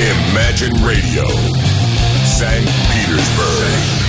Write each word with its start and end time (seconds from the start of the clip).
Imagine 0.00 0.74
Radio, 0.84 1.26
St. 2.24 2.66
Petersburg. 2.92 4.02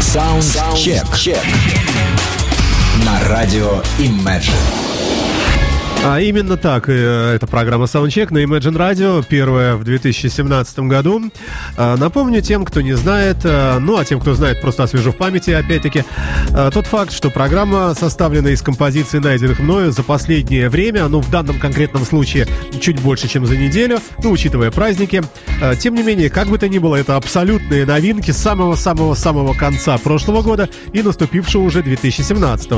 Саундчек. 0.00 1.04
На 3.04 3.20
радио 3.28 3.82
Imagine. 3.98 4.91
А 6.05 6.19
именно 6.19 6.57
так, 6.57 6.89
э, 6.89 7.35
это 7.35 7.47
программа 7.47 7.85
Soundcheck 7.85 8.33
на 8.33 8.43
Imagine 8.43 8.75
Radio, 8.75 9.25
первая 9.25 9.77
в 9.77 9.85
2017 9.85 10.79
году. 10.79 11.31
А, 11.77 11.95
напомню 11.95 12.41
тем, 12.41 12.65
кто 12.65 12.81
не 12.81 12.91
знает, 12.91 13.37
э, 13.45 13.79
ну 13.79 13.97
а 13.97 14.03
тем, 14.03 14.19
кто 14.19 14.33
знает, 14.35 14.59
просто 14.59 14.83
освежу 14.83 15.13
в 15.13 15.15
памяти, 15.15 15.51
опять-таки, 15.51 16.03
э, 16.49 16.71
тот 16.73 16.87
факт, 16.87 17.13
что 17.13 17.29
программа 17.29 17.93
составлена 17.93 18.49
из 18.49 18.61
композиций, 18.61 19.21
найденных 19.21 19.59
мною 19.59 19.93
за 19.93 20.03
последнее 20.03 20.69
время, 20.69 21.07
ну 21.07 21.21
в 21.21 21.31
данном 21.31 21.57
конкретном 21.57 22.03
случае 22.03 22.47
чуть 22.81 22.99
больше, 22.99 23.29
чем 23.29 23.45
за 23.45 23.55
неделю, 23.55 23.99
ну 24.21 24.31
учитывая 24.31 24.71
праздники. 24.71 25.23
Тем 25.79 25.95
не 25.95 26.03
менее, 26.03 26.29
как 26.29 26.49
бы 26.49 26.57
то 26.57 26.67
ни 26.67 26.79
было, 26.79 26.97
это 26.97 27.15
абсолютные 27.15 27.85
новинки 27.85 28.31
самого-самого-самого 28.31 29.53
конца 29.53 29.97
прошлого 29.97 30.41
года 30.41 30.67
и 30.91 31.01
наступившего 31.01 31.61
уже 31.61 31.81
2017. 31.81 32.69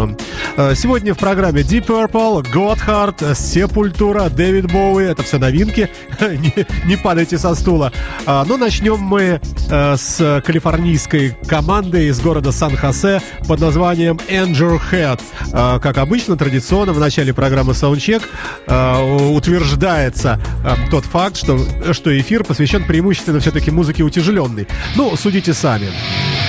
Сегодня 0.76 1.16
в 1.16 1.18
программе 1.18 1.62
Deep 1.62 1.88
Purple, 1.88 2.46
Godheart, 2.54 3.15
Концерт, 3.16 3.38
Сепультура, 3.38 4.30
Дэвид 4.30 4.72
Боуи. 4.72 5.06
Это 5.06 5.24
все 5.24 5.38
новинки. 5.38 5.90
не, 6.20 6.66
не 6.86 6.98
падайте 6.98 7.38
со 7.38 7.56
стула. 7.56 7.92
А, 8.26 8.46
но 8.46 8.58
начнем 8.58 8.98
мы 8.98 9.42
а, 9.70 9.96
с 9.98 10.42
калифорнийской 10.46 11.38
команды 11.48 12.08
из 12.08 12.20
города 12.20 12.52
Сан-Хосе 12.52 13.22
под 13.48 13.60
названием 13.60 14.20
Angel 14.30 14.80
Head. 14.92 15.22
А, 15.54 15.80
как 15.80 15.98
обычно, 15.98 16.38
традиционно 16.38 16.94
в 16.94 17.00
начале 17.00 17.34
программы 17.34 17.74
Soundcheck 17.74 18.24
а, 18.68 19.04
утверждается 19.32 20.40
а, 20.64 20.76
тот 20.90 21.06
факт, 21.06 21.38
что, 21.38 21.60
что 21.94 22.18
эфир 22.18 22.44
посвящен 22.44 22.86
преимущественно 22.86 23.40
все-таки 23.40 23.72
музыке 23.72 24.04
утяжеленной. 24.04 24.68
Ну, 24.96 25.16
судите 25.16 25.54
сами. 25.54 25.88
как 25.88 26.45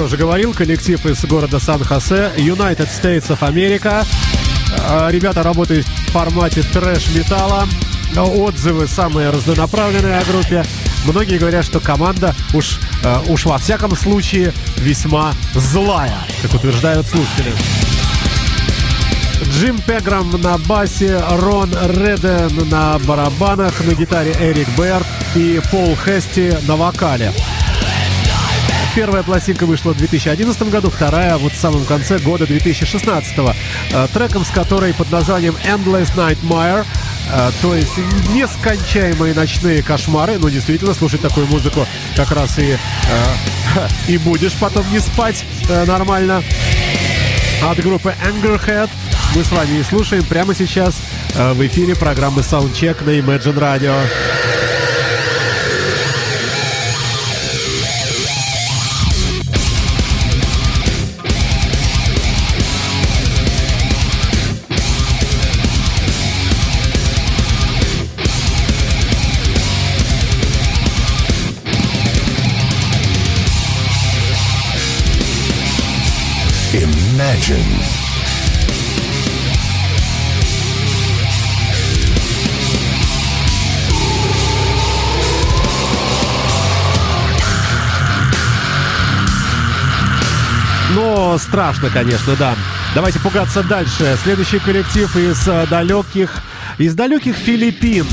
я 0.00 0.06
уже 0.06 0.16
говорил, 0.16 0.54
коллектив 0.54 1.04
из 1.04 1.22
города 1.26 1.60
Сан-Хосе, 1.60 2.32
United 2.38 2.88
States 2.88 3.28
of 3.28 3.40
America. 3.40 4.06
А, 4.88 5.10
ребята 5.10 5.42
работают 5.42 5.86
в 5.86 6.10
формате 6.10 6.62
трэш-металла. 6.62 7.68
Отзывы 8.16 8.86
самые 8.86 9.28
разнонаправленные 9.28 10.18
о 10.18 10.24
группе. 10.24 10.64
Многие 11.04 11.36
говорят, 11.36 11.66
что 11.66 11.80
команда 11.80 12.34
уж, 12.54 12.78
а, 13.04 13.22
уж 13.28 13.44
во 13.44 13.58
всяком 13.58 13.94
случае 13.94 14.54
весьма 14.78 15.34
злая, 15.54 16.18
как 16.40 16.54
утверждают 16.54 17.06
слушатели. 17.06 17.52
Джим 19.52 19.78
Пеграм 19.82 20.30
на 20.40 20.56
басе, 20.56 21.22
Рон 21.30 21.72
Реден 21.72 22.70
на 22.70 22.98
барабанах, 23.00 23.84
на 23.84 23.92
гитаре 23.92 24.34
Эрик 24.40 24.68
Берт 24.78 25.06
и 25.34 25.60
Пол 25.70 25.94
Хести 25.94 26.56
на 26.66 26.76
вокале. 26.76 27.34
Первая 28.94 29.22
пластинка 29.22 29.66
вышла 29.66 29.92
в 29.92 29.98
2011 29.98 30.62
году, 30.68 30.90
вторая 30.90 31.36
вот 31.38 31.52
в 31.52 31.56
самом 31.56 31.84
конце 31.84 32.18
года 32.18 32.46
2016. 32.46 33.34
Э, 33.92 34.08
треком, 34.12 34.44
с 34.44 34.50
которой 34.50 34.92
под 34.92 35.12
названием 35.12 35.54
Endless 35.64 36.12
Nightmare 36.16 36.84
э, 37.32 37.50
то 37.62 37.74
есть 37.74 37.96
нескончаемые 38.34 39.32
ночные 39.34 39.82
кошмары. 39.82 40.38
Ну, 40.38 40.50
действительно, 40.50 40.92
слушать 40.94 41.20
такую 41.20 41.46
музыку 41.46 41.86
как 42.16 42.32
раз 42.32 42.58
и, 42.58 42.72
э, 42.72 42.78
и 44.08 44.18
будешь 44.18 44.54
потом 44.54 44.84
не 44.90 44.98
спать 44.98 45.44
нормально. 45.86 46.42
От 47.62 47.78
группы 47.78 48.12
Angerhead 48.24 48.90
мы 49.36 49.44
с 49.44 49.52
вами 49.52 49.78
и 49.78 49.82
слушаем 49.84 50.24
прямо 50.24 50.54
сейчас 50.54 50.96
в 51.34 51.64
эфире 51.66 51.94
программы 51.94 52.40
Soundcheck 52.40 53.04
на 53.04 53.10
Imagine 53.10 53.58
Radio. 53.58 54.49
Imagine. 77.20 77.60
Но 90.94 91.36
страшно, 91.36 91.90
конечно, 91.90 92.36
да. 92.38 92.54
Давайте 92.94 93.18
пугаться 93.18 93.62
дальше. 93.64 94.16
Следующий 94.22 94.58
коллектив 94.58 95.14
из 95.14 95.46
э, 95.46 95.66
далеких, 95.68 96.42
из 96.78 96.94
далеких 96.94 97.36
Филиппин. 97.36 98.06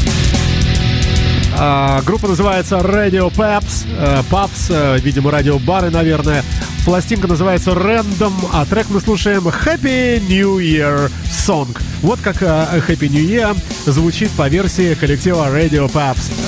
А, 1.57 2.01
группа 2.01 2.27
называется 2.27 2.75
Radio 2.80 3.33
Paps. 3.33 3.86
Э, 3.98 4.21
Paps, 4.30 4.68
э, 4.69 5.00
видимо, 5.00 5.31
радиобары, 5.31 5.92
наверное. 5.92 6.44
Пластинка 6.88 7.28
называется 7.28 7.72
Random, 7.72 8.31
а 8.54 8.66
трек 8.66 8.88
мы 8.89 9.01
слушаем 9.01 9.45
Happy 9.50 10.22
New 10.22 10.60
Year 10.60 11.12
Song. 11.30 11.68
Вот 12.01 12.22
как 12.22 12.42
э, 12.42 12.45
Happy 12.88 13.10
New 13.10 13.22
Year 13.22 13.57
звучит 13.86 14.31
по 14.31 14.48
версии 14.48 14.94
коллектива 14.94 15.50
Radio 15.50 15.92
Paps. 15.92 16.46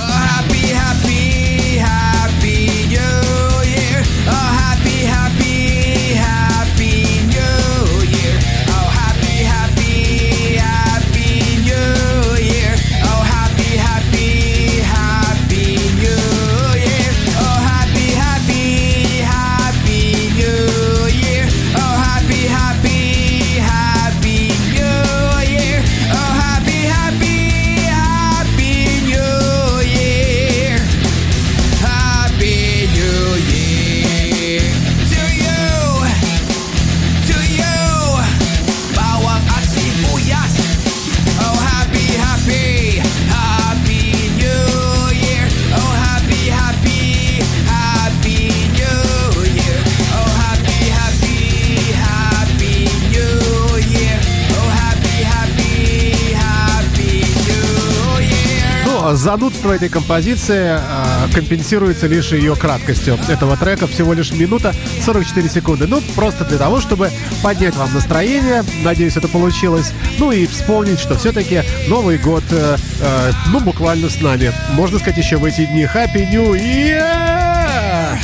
Занудство 59.19 59.73
этой 59.73 59.89
композиции 59.89 60.79
э, 60.79 61.33
компенсируется 61.33 62.07
лишь 62.07 62.31
ее 62.31 62.55
краткостью 62.55 63.19
этого 63.27 63.57
трека. 63.57 63.85
Всего 63.85 64.13
лишь 64.13 64.31
минута 64.31 64.73
44 65.03 65.49
секунды. 65.49 65.87
Ну, 65.87 66.01
просто 66.15 66.45
для 66.45 66.57
того, 66.57 66.79
чтобы 66.79 67.11
поднять 67.43 67.75
вам 67.75 67.93
настроение. 67.93 68.63
Надеюсь, 68.83 69.17
это 69.17 69.27
получилось. 69.27 69.91
Ну 70.17 70.31
и 70.31 70.47
вспомнить, 70.47 70.99
что 70.99 71.17
все-таки 71.17 71.63
Новый 71.87 72.17
год, 72.17 72.43
э, 72.51 72.77
э, 73.01 73.31
ну, 73.51 73.59
буквально 73.59 74.09
с 74.09 74.21
нами. 74.21 74.53
Можно 74.71 74.99
сказать, 74.99 75.17
еще 75.17 75.37
в 75.37 75.43
эти 75.43 75.65
дни. 75.65 75.83
Happy 75.83 76.29
New 76.31 76.53
Year! 76.53 78.17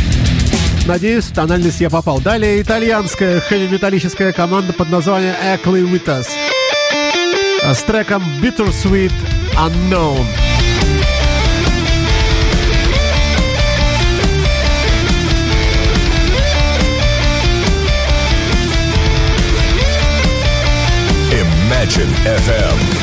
Надеюсь, 0.87 1.25
в 1.25 1.33
тональность 1.33 1.81
я 1.81 1.89
попал. 1.89 2.19
Далее 2.21 2.61
итальянская 2.61 3.41
хэви-металлическая 3.41 4.31
команда 4.31 4.71
под 4.71 4.89
названием 4.89 5.33
Ackley 5.43 5.83
Vitas 5.91 6.27
с 7.73 7.83
треком 7.83 8.23
Bittersweet 8.41 9.11
Unknown. 9.55 10.44
Imagine 21.75 22.07
FM. 22.23 22.94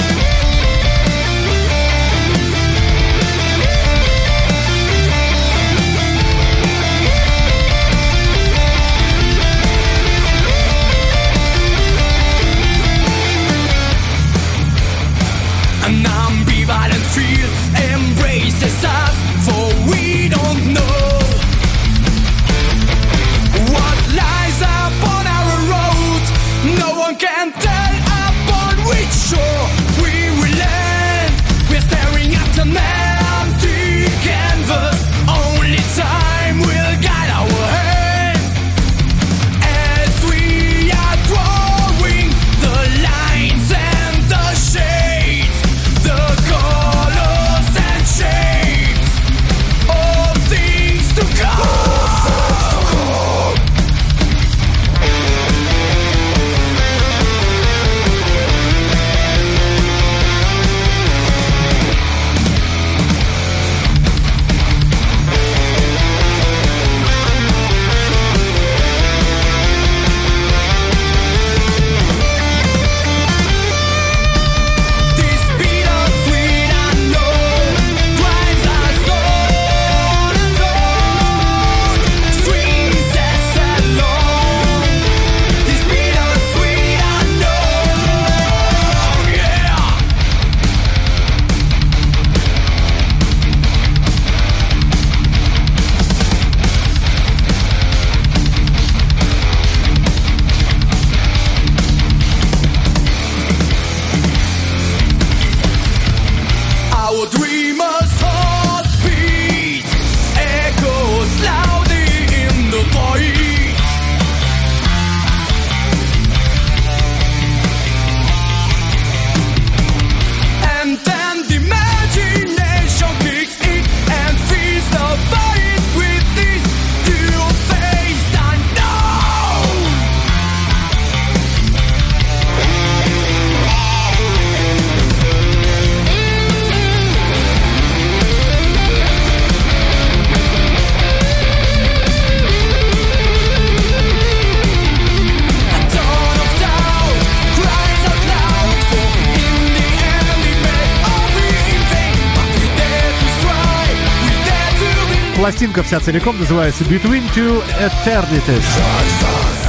Пластинка 155.62 155.84
вся 155.84 156.00
целиком 156.00 156.36
называется 156.40 156.82
Between 156.82 157.22
Two 157.36 157.62
Eternities. 157.78 158.64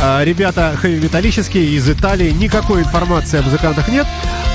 А, 0.02 0.24
ребята 0.24 0.76
хэви-металлические 0.76 1.66
из 1.66 1.88
Италии. 1.88 2.32
Никакой 2.32 2.82
информации 2.82 3.38
о 3.38 3.44
музыкантах 3.44 3.90
нет. 3.90 4.08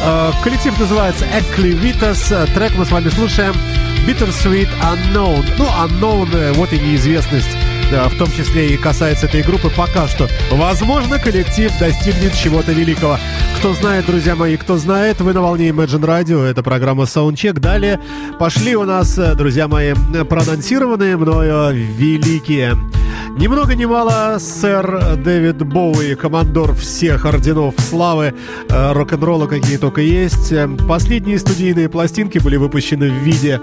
А, 0.05 0.33
коллектив 0.43 0.77
называется 0.81 1.27
Ecli 1.27 1.81
Vitas. 1.81 2.53
Трек 2.55 2.73
мы 2.77 2.85
с 2.85 2.91
вами 2.91 3.09
слушаем 3.11 3.55
Bittersweet 4.05 4.69
Unknown. 4.83 5.45
Ну, 5.59 5.65
Unknown, 5.65 6.29
э, 6.35 6.53
вот 6.55 6.73
и 6.73 6.81
неизвестность 6.81 7.57
в 7.91 8.19
том 8.19 8.29
числе 8.31 8.75
и 8.75 8.77
касается 8.77 9.27
этой 9.27 9.43
группы 9.43 9.71
пока 9.71 10.07
что. 10.07 10.29
Возможно, 10.51 11.19
коллектив 11.19 11.73
достигнет 11.79 12.35
чего-то 12.35 12.73
великого. 12.73 13.19
Кто 13.59 13.73
знает, 13.75 14.07
друзья 14.07 14.37
мои, 14.37 14.57
кто 14.57 14.77
знает, 14.77 15.21
вы 15.21 15.33
на 15.33 15.41
волне 15.43 15.71
Imagine 15.71 16.05
Radio, 16.05 16.45
это 16.45 16.63
программа 16.63 17.05
Soundcheck. 17.05 17.59
Далее 17.59 18.01
пошли 18.39 18.77
у 18.77 18.85
нас, 18.85 19.19
друзья 19.37 19.69
мои, 19.69 19.95
проанонсированные 20.29 21.17
мною 21.17 21.75
великие. 21.75 22.77
Ни 23.39 23.47
много 23.47 23.75
ни 23.75 23.85
мало, 23.85 24.39
сэр 24.39 25.17
Дэвид 25.17 25.63
Боуи, 25.65 26.15
командор 26.15 26.75
всех 26.75 27.25
орденов 27.25 27.75
славы 27.79 28.35
э, 28.69 28.93
рок-н-ролла, 28.93 29.47
какие 29.47 29.77
только 29.77 30.01
есть. 30.01 30.53
Последние 30.89 31.39
студийные 31.39 31.89
пластинки 31.89 32.39
были 32.39 32.57
выпущены 32.57 33.11
в 33.11 33.23
виде 33.23 33.61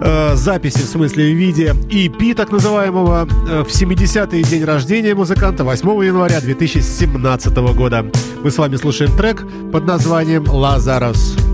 э, 0.00 0.36
записи, 0.36 0.78
в 0.78 0.88
смысле 0.88 1.32
в 1.32 1.36
виде 1.36 1.74
EP, 1.90 2.34
так 2.34 2.50
называемого, 2.50 3.28
э, 3.48 3.62
в 3.62 3.68
70-й 3.68 4.42
день 4.42 4.64
рождения 4.64 5.14
музыканта, 5.14 5.64
8 5.64 6.04
января 6.04 6.40
2017 6.40 7.56
года. 7.74 8.06
Мы 8.42 8.50
с 8.50 8.58
вами 8.58 8.76
слушаем 8.76 9.16
трек 9.16 9.44
под 9.72 9.86
названием 9.86 10.44
«Лазарос». 10.48 11.45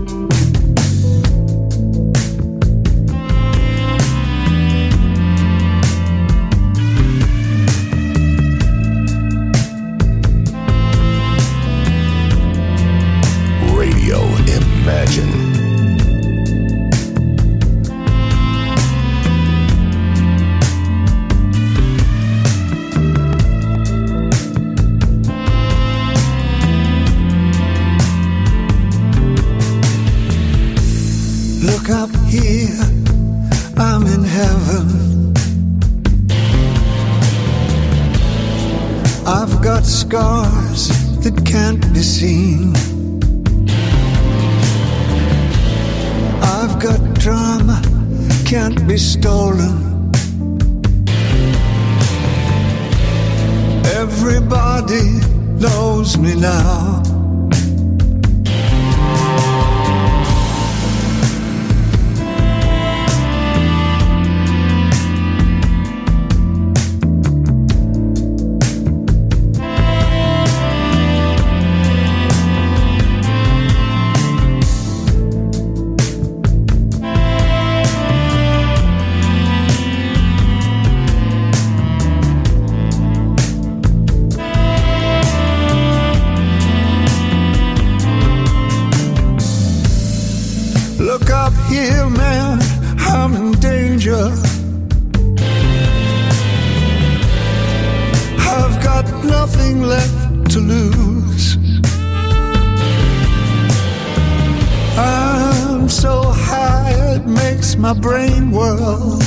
My 107.83 107.91
brain 107.91 108.49
whirl. 108.49 109.19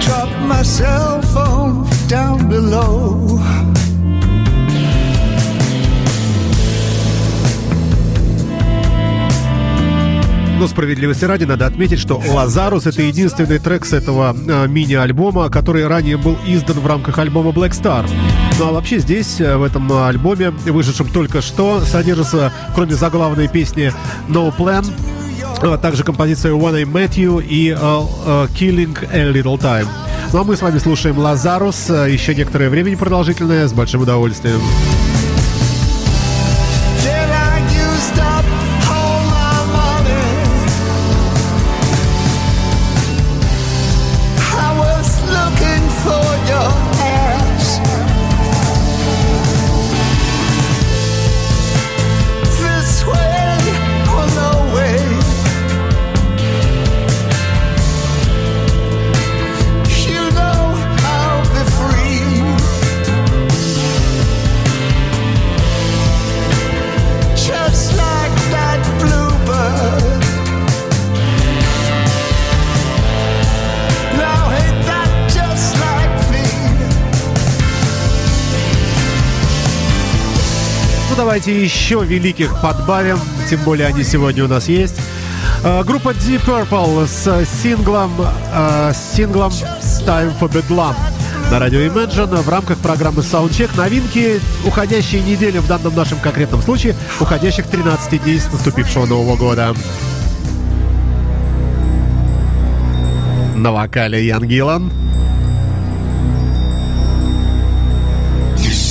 Drop 0.00 0.28
my 0.48 0.62
cell 0.62 1.22
phone 1.22 1.86
down 2.08 2.48
below. 2.48 3.77
Но 10.58 10.66
справедливости 10.66 11.24
ради 11.24 11.44
надо 11.44 11.66
отметить, 11.66 12.00
что 12.00 12.20
«Лазарус»— 12.32 12.84
это 12.86 13.00
единственный 13.02 13.60
трек 13.60 13.84
с 13.86 13.92
этого 13.92 14.34
э, 14.34 14.66
мини-альбома, 14.66 15.50
который 15.50 15.86
ранее 15.86 16.16
был 16.16 16.36
издан 16.48 16.80
в 16.80 16.86
рамках 16.86 17.16
альбома 17.18 17.50
Black 17.50 17.70
Star. 17.70 18.10
Ну 18.58 18.68
а 18.68 18.72
вообще 18.72 18.98
здесь, 18.98 19.40
э, 19.40 19.56
в 19.56 19.62
этом 19.62 19.92
альбоме, 19.92 20.50
вышедшем 20.50 21.10
только 21.10 21.42
что, 21.42 21.80
содержится, 21.82 22.52
кроме 22.74 22.94
заглавной 22.94 23.46
песни 23.46 23.92
«No 24.28 24.52
Plan», 24.56 24.84
а 25.62 25.78
также 25.78 26.02
композиция 26.02 26.52
«When 26.52 26.74
I 26.74 26.82
Met 26.82 27.14
You» 27.14 27.40
и 27.40 27.70
э, 27.70 27.76
э, 27.76 28.46
«Killing 28.58 28.98
a 29.12 29.30
Little 29.30 29.60
Time». 29.60 29.86
Ну 30.32 30.40
а 30.40 30.44
мы 30.44 30.56
с 30.56 30.60
вами 30.60 30.78
слушаем 30.78 31.18
«Лазарус» 31.18 31.88
еще 31.88 32.34
некоторое 32.34 32.68
время 32.68 32.90
непродолжительное, 32.90 33.68
с 33.68 33.72
большим 33.72 34.00
удовольствием. 34.00 34.60
Давайте 81.38 81.62
еще 81.62 82.04
великих 82.04 82.60
подбавим, 82.60 83.16
тем 83.48 83.60
более 83.62 83.86
они 83.86 84.02
сегодня 84.02 84.44
у 84.44 84.48
нас 84.48 84.68
есть. 84.68 84.96
Э, 85.62 85.84
Группа 85.84 86.08
Deep 86.08 86.44
Purple 86.44 87.06
с 87.06 87.46
синглом, 87.62 88.10
э, 88.20 88.92
с 88.92 89.14
синглом 89.14 89.52
Time 90.04 90.32
for 90.40 90.50
Bedlam 90.50 90.96
на 91.52 91.60
радио 91.60 91.78
Imagine 91.78 92.42
в 92.42 92.48
рамках 92.48 92.78
программы 92.78 93.22
Soundcheck. 93.22 93.70
Новинки 93.76 94.40
уходящей 94.66 95.22
недели 95.22 95.58
в 95.58 95.68
данном 95.68 95.94
нашем 95.94 96.18
конкретном 96.18 96.60
случае, 96.60 96.96
уходящих 97.20 97.68
13 97.68 98.20
дней 98.20 98.40
с 98.40 98.52
наступившего 98.52 99.06
Нового 99.06 99.36
года. 99.36 99.76
На 103.54 103.70
вокале 103.70 104.26
Ян 104.26 104.42
Гиллан. 104.44 105.07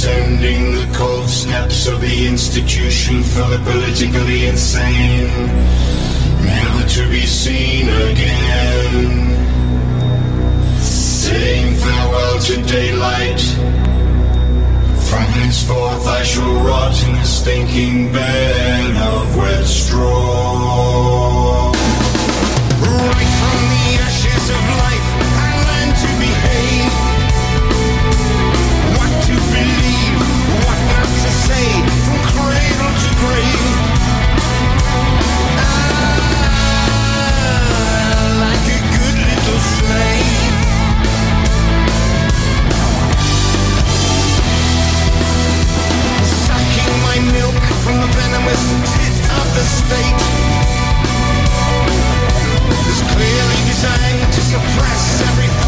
Descending 0.07 0.71
the 0.71 0.87
cold 0.97 1.29
steps 1.29 1.85
of 1.85 1.99
the 1.99 2.27
institution 2.27 3.23
for 3.23 3.43
the 3.49 3.57
politically 3.65 4.47
insane, 4.47 5.27
never 6.45 6.87
to 6.87 7.09
be 7.09 7.25
seen 7.25 7.89
again. 7.89 9.35
Saying 10.79 11.75
farewell 11.75 12.39
to 12.39 12.61
daylight. 12.63 13.41
From 15.09 15.25
henceforth 15.39 16.07
I 16.07 16.23
shall 16.23 16.53
rot 16.65 17.03
in 17.03 17.15
a 17.15 17.25
stinking 17.25 18.13
bed 18.13 18.95
of 18.95 19.35
wet 19.35 19.65
straw. 19.65 21.71
Right 22.79 23.31
from 23.39 23.59
the 23.73 23.85
ashes 24.07 24.49
of 24.55 24.61
life, 24.79 24.86
tit 48.93 49.17
of 49.39 49.45
the 49.55 49.65
state. 49.79 50.21
Is 52.91 53.01
clearly 53.13 53.59
designed 53.67 54.33
to 54.33 54.41
suppress 54.41 55.21
every 55.29 55.66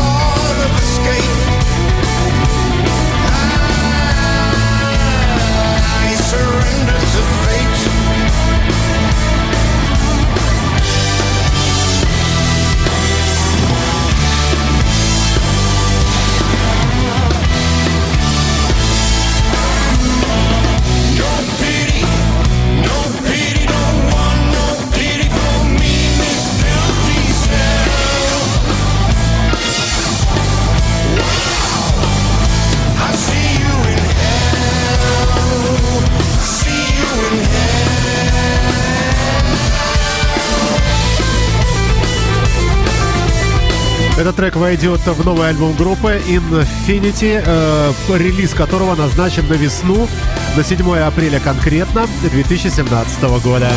Этот 44.20 44.36
трек 44.36 44.58
войдет 44.58 45.00
в 45.00 45.26
новый 45.26 45.48
альбом 45.48 45.74
группы 45.78 46.22
Infinity, 46.28 47.42
э, 47.42 47.94
релиз 48.18 48.54
которого 48.54 48.94
назначен 48.94 49.48
на 49.48 49.54
весну, 49.54 50.10
на 50.58 50.64
7 50.64 50.98
апреля 50.98 51.40
конкретно 51.40 52.06
2017 52.24 53.40
года. 53.40 53.72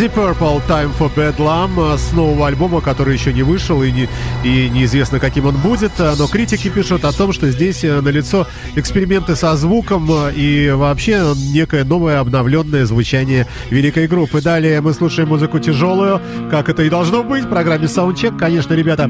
Deep 0.00 0.14
Purple 0.14 0.62
Time 0.66 0.90
for 0.98 1.10
Bedlam 1.14 1.98
с 1.98 2.12
нового 2.12 2.46
альбома, 2.46 2.80
который 2.80 3.12
еще 3.12 3.34
не 3.34 3.42
вышел 3.42 3.82
и, 3.82 3.92
не, 3.92 4.08
и 4.42 4.70
неизвестно, 4.70 5.20
каким 5.20 5.44
он 5.44 5.56
будет. 5.56 5.92
Но 5.98 6.26
критики 6.26 6.70
пишут 6.70 7.04
о 7.04 7.12
том, 7.12 7.34
что 7.34 7.50
здесь 7.50 7.82
налицо 7.82 8.46
эксперименты 8.76 9.36
со 9.36 9.54
звуком 9.56 10.08
и 10.34 10.70
вообще 10.70 11.34
некое 11.52 11.84
новое 11.84 12.18
обновленное 12.18 12.86
звучание 12.86 13.46
великой 13.68 14.06
группы. 14.08 14.40
Далее 14.40 14.80
мы 14.80 14.94
слушаем 14.94 15.28
музыку 15.28 15.58
тяжелую, 15.58 16.22
как 16.50 16.70
это 16.70 16.82
и 16.82 16.88
должно 16.88 17.22
быть 17.22 17.44
в 17.44 17.50
программе 17.50 17.84
Soundcheck. 17.84 18.38
Конечно, 18.38 18.72
ребята, 18.72 19.06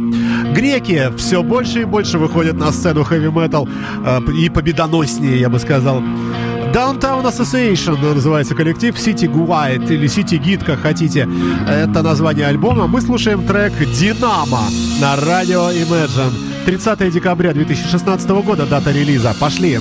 греки 0.52 1.12
все 1.16 1.44
больше 1.44 1.82
и 1.82 1.84
больше 1.84 2.18
выходят 2.18 2.56
на 2.56 2.72
сцену 2.72 3.04
хэви-метал 3.04 3.68
и 4.36 4.48
победоноснее, 4.48 5.38
я 5.38 5.48
бы 5.48 5.60
сказал. 5.60 6.02
Downtown 6.72 7.24
Association 7.24 7.98
называется 8.14 8.54
коллектив 8.54 8.94
City 8.94 9.26
Guide 9.26 9.92
или 9.92 10.06
City 10.06 10.38
Git, 10.40 10.64
как 10.64 10.80
хотите. 10.80 11.28
Это 11.68 12.02
название 12.02 12.46
альбома. 12.46 12.86
Мы 12.86 13.00
слушаем 13.00 13.44
трек 13.44 13.72
«Динамо» 13.98 14.62
на 15.00 15.16
радио 15.16 15.70
Imagine. 15.70 16.32
30 16.66 17.12
декабря 17.12 17.52
2016 17.52 18.28
года 18.44 18.66
дата 18.66 18.92
релиза. 18.92 19.34
Пошли! 19.40 19.80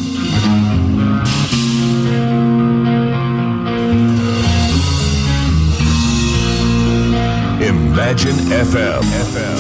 Imagine 7.61 8.39
FM. 8.49 9.03
FM. 9.33 9.58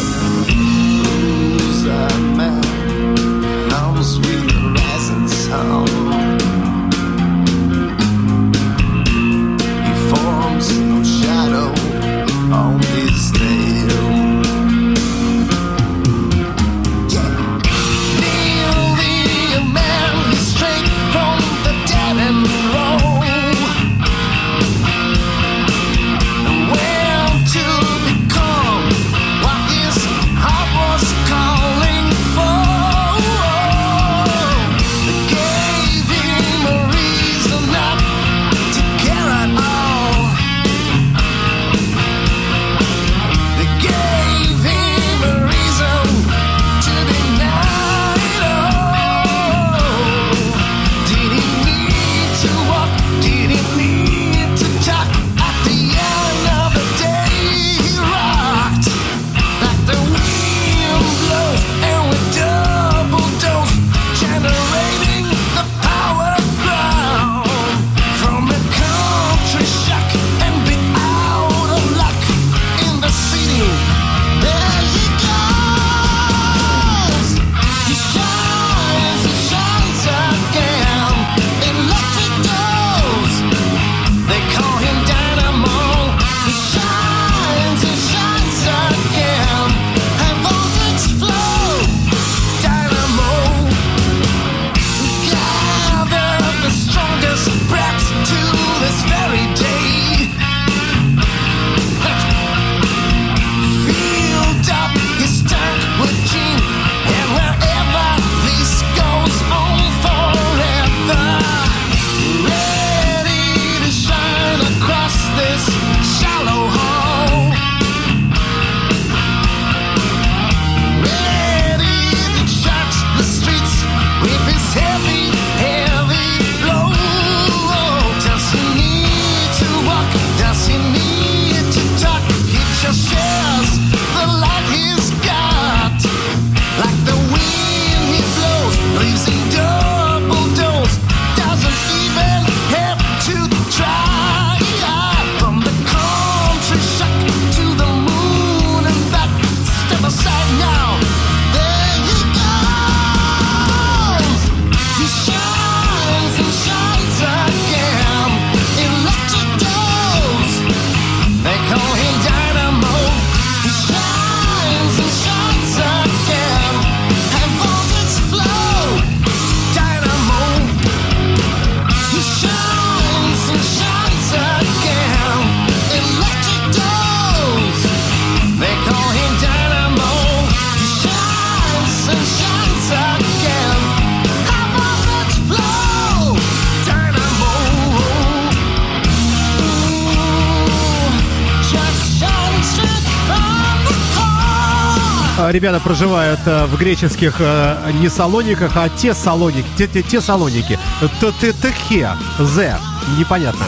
Ребята 195.51 195.79
проживают 195.79 196.39
э, 196.45 196.65
в 196.67 196.77
греческих 196.77 197.37
э, 197.39 197.91
не 197.99 198.07
салониках, 198.07 198.73
а 198.75 198.87
те 198.87 199.15
салоники, 199.15 199.65
те, 199.75 199.87
те, 199.87 200.03
те 200.03 200.21
салоники. 200.21 200.77
Т-т-т-хе, 201.19 202.11
З, 202.37 202.77
непонятно. 203.17 203.65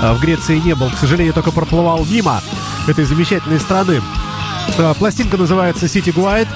А, 0.00 0.14
В 0.14 0.20
Греции 0.20 0.58
не 0.58 0.74
был, 0.74 0.88
к 0.90 0.96
сожалению, 0.98 1.34
только 1.34 1.50
проплывал 1.50 2.06
мимо 2.06 2.40
этой 2.86 3.04
замечательной 3.04 3.60
страны. 3.60 4.00
А, 4.78 4.94
Пластинка 4.94 5.36
называется 5.36 5.84
City 5.84 6.14
Guide. 6.14 6.48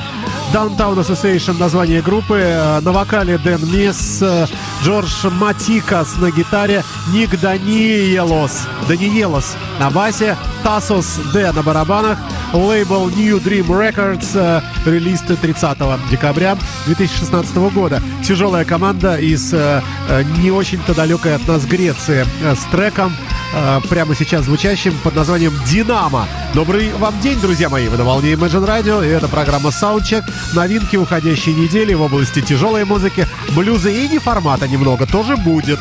Downtown 0.53 0.99
Association 0.99 1.59
название 1.59 2.03
группы. 2.03 2.39
Э, 2.39 2.81
На 2.81 2.93
вокале 2.93 3.39
Дэн 3.39 3.61
Мисс, 3.73 4.19
э, 4.21 4.47
Джордж 4.83 5.27
Матикас 5.31 6.17
на 6.19 6.31
гитаре, 6.31 6.85
Ник 7.11 7.41
Даниелос, 7.41 8.67
Даниелос 8.87 9.57
на 9.81 9.89
басе, 9.89 10.37
Тасос 10.63 11.19
Д 11.33 11.53
на 11.53 11.63
барабанах, 11.63 12.19
лейбл 12.53 13.09
New 13.09 13.43
Dream 13.43 13.67
Records, 13.67 14.29
э, 14.35 14.61
релиз 14.85 15.23
30 15.23 15.99
декабря 16.11 16.59
2016 16.87 17.71
года. 17.71 18.03
Тяжелая 18.23 18.67
команда 18.67 19.17
из 19.17 19.55
не 20.39 20.51
очень-то 20.51 20.95
далекой 20.95 21.35
от 21.35 21.49
нас 21.49 21.65
Греции 21.65 22.27
с 22.43 22.71
треком, 22.71 23.17
э, 23.53 23.81
прямо 23.89 24.15
сейчас 24.15 24.45
звучащим 24.45 24.95
под 25.03 25.15
названием 25.15 25.53
«Динамо». 25.67 26.27
Добрый 26.55 26.93
вам 26.93 27.19
день, 27.21 27.41
друзья 27.41 27.69
мои! 27.69 27.89
Вы 27.89 27.97
на 27.97 28.05
волне 28.05 28.33
Imagine 28.33 28.67
Radio, 28.67 29.05
и 29.05 29.09
это 29.09 29.29
программа 29.29 29.71
Soundcheck. 29.71 30.25
Новинки 30.55 30.97
уходящей 30.97 31.55
недели 31.55 31.95
в 31.95 32.03
области 32.03 32.41
тяжелой 32.41 32.85
музыки, 32.85 33.27
блюза 33.51 33.91
и 33.91 34.09
неформата 34.09 34.69
немного 34.69 35.07
тоже 35.07 35.37
будет. 35.37 35.79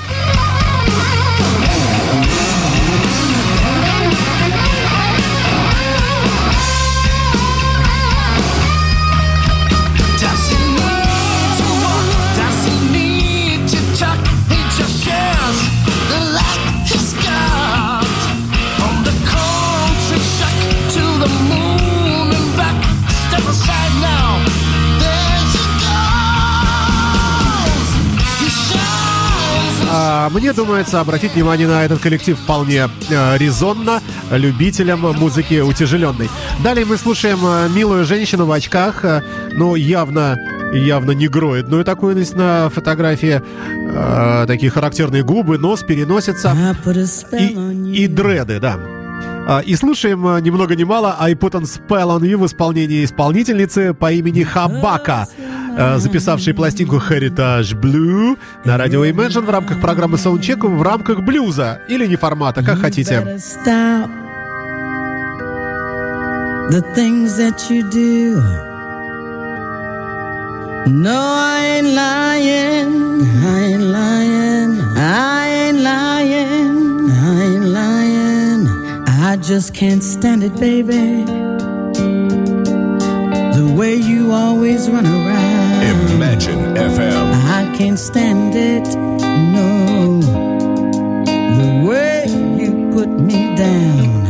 Мне 30.33 30.53
думается, 30.53 30.99
обратить 30.99 31.33
внимание 31.33 31.67
на 31.67 31.83
этот 31.83 31.99
коллектив 31.99 32.37
вполне 32.37 32.87
э, 33.09 33.37
резонно 33.37 34.01
любителям 34.31 35.01
музыки 35.01 35.59
утяжеленной. 35.59 36.29
Далее 36.63 36.85
мы 36.85 36.97
слушаем 36.97 37.39
э, 37.43 37.69
милую 37.69 38.05
женщину 38.05 38.45
в 38.45 38.51
очках, 38.51 39.03
э, 39.03 39.21
ну, 39.53 39.75
явно 39.75 40.37
явно 40.73 41.11
негроидную 41.11 41.83
такую 41.83 42.17
есть 42.17 42.35
на 42.35 42.69
фотографии. 42.69 43.41
Э, 43.93 44.45
такие 44.47 44.71
характерные 44.71 45.23
губы, 45.23 45.57
нос, 45.57 45.83
переносится 45.83 46.49
on 46.49 47.85
и, 47.93 48.03
и 48.03 48.07
дреды, 48.07 48.59
да. 48.59 48.79
А, 49.47 49.59
И 49.59 49.75
слушаем 49.75 50.25
э, 50.27 50.41
ни 50.41 50.49
много 50.49 50.75
ни 50.75 50.83
мало 50.83 51.15
I 51.19 51.33
Put 51.33 51.51
on 51.51 51.63
Spell 51.63 52.17
on 52.17 52.21
You 52.21 52.37
в 52.37 52.45
исполнении 52.45 53.03
исполнительницы 53.03 53.93
по 53.93 54.11
имени 54.11 54.43
Хабака, 54.43 55.27
э, 55.77 55.97
записавшей 55.97 56.53
пластинку 56.53 56.97
Heritage 56.97 57.73
Blue 57.79 58.37
на 58.65 58.77
радио 58.77 59.05
Imagine 59.05 59.45
в 59.45 59.49
рамках 59.49 59.79
программы 59.81 60.17
Soundcheck 60.17 60.67
в 60.67 60.81
рамках 60.81 61.21
блюза 61.21 61.81
или 61.87 62.07
не 62.07 62.15
формата, 62.15 62.63
как 62.63 62.79
хотите. 62.79 63.15
Better 63.15 63.37
stop 63.37 64.09
the 66.71 66.81
things 66.95 67.37
that 67.37 67.69
you 67.69 67.83
do. 67.89 68.41
No, 70.87 71.19
I 71.19 71.65
ain't 71.77 71.93
lying. 71.93 73.21
I 73.45 73.59
ain't 73.71 73.83
lying. 73.83 74.81
I 74.97 75.47
ain't 75.47 75.79
lying. 75.79 77.11
I 77.11 77.43
ain't 77.43 77.65
lying. 77.65 78.67
I 79.07 79.37
just 79.37 79.73
can't 79.73 80.03
stand 80.03 80.43
it, 80.43 80.55
baby. 80.59 81.25
The 83.71 83.77
way 83.77 83.95
you 83.95 84.33
always 84.33 84.89
run 84.89 85.05
around. 85.05 86.11
Imagine 86.11 86.75
FM. 86.75 87.33
I 87.59 87.73
can't 87.77 87.97
stand 87.97 88.53
it, 88.53 88.85
no. 89.53 90.19
The 91.61 91.87
way 91.87 92.25
you 92.61 92.91
put 92.91 93.07
me 93.07 93.55
down, 93.55 94.27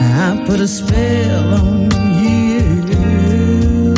I 0.00 0.44
put 0.46 0.60
a 0.60 0.68
spell 0.68 1.54
on 1.54 1.90
you. 2.22 3.94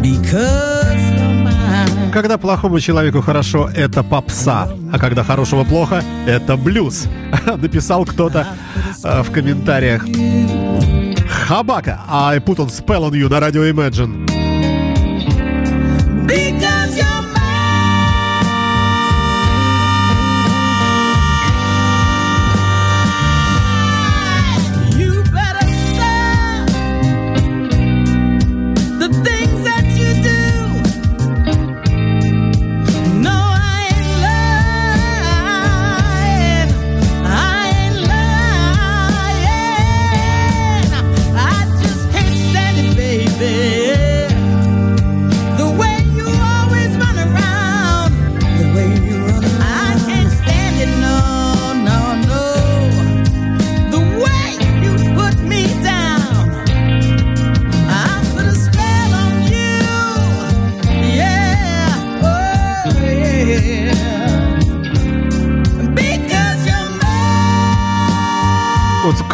Because. 0.00 0.63
Когда 2.14 2.38
плохому 2.38 2.78
человеку 2.78 3.20
хорошо, 3.20 3.68
это 3.74 4.04
попса, 4.04 4.68
а 4.92 4.98
когда 5.00 5.24
хорошего 5.24 5.64
плохо, 5.64 6.00
это 6.28 6.56
блюз. 6.56 7.08
Написал 7.56 8.04
кто-то 8.04 8.46
э, 9.02 9.22
в 9.24 9.32
комментариях. 9.32 10.06
Хабака, 11.48 12.02
I 12.08 12.38
put 12.38 12.58
on 12.58 12.68
spell 12.68 13.10
on 13.10 13.14
you 13.14 13.28
на 13.28 13.40
радио 13.40 13.64
Imagine. 13.64 14.24
Because 16.24 16.83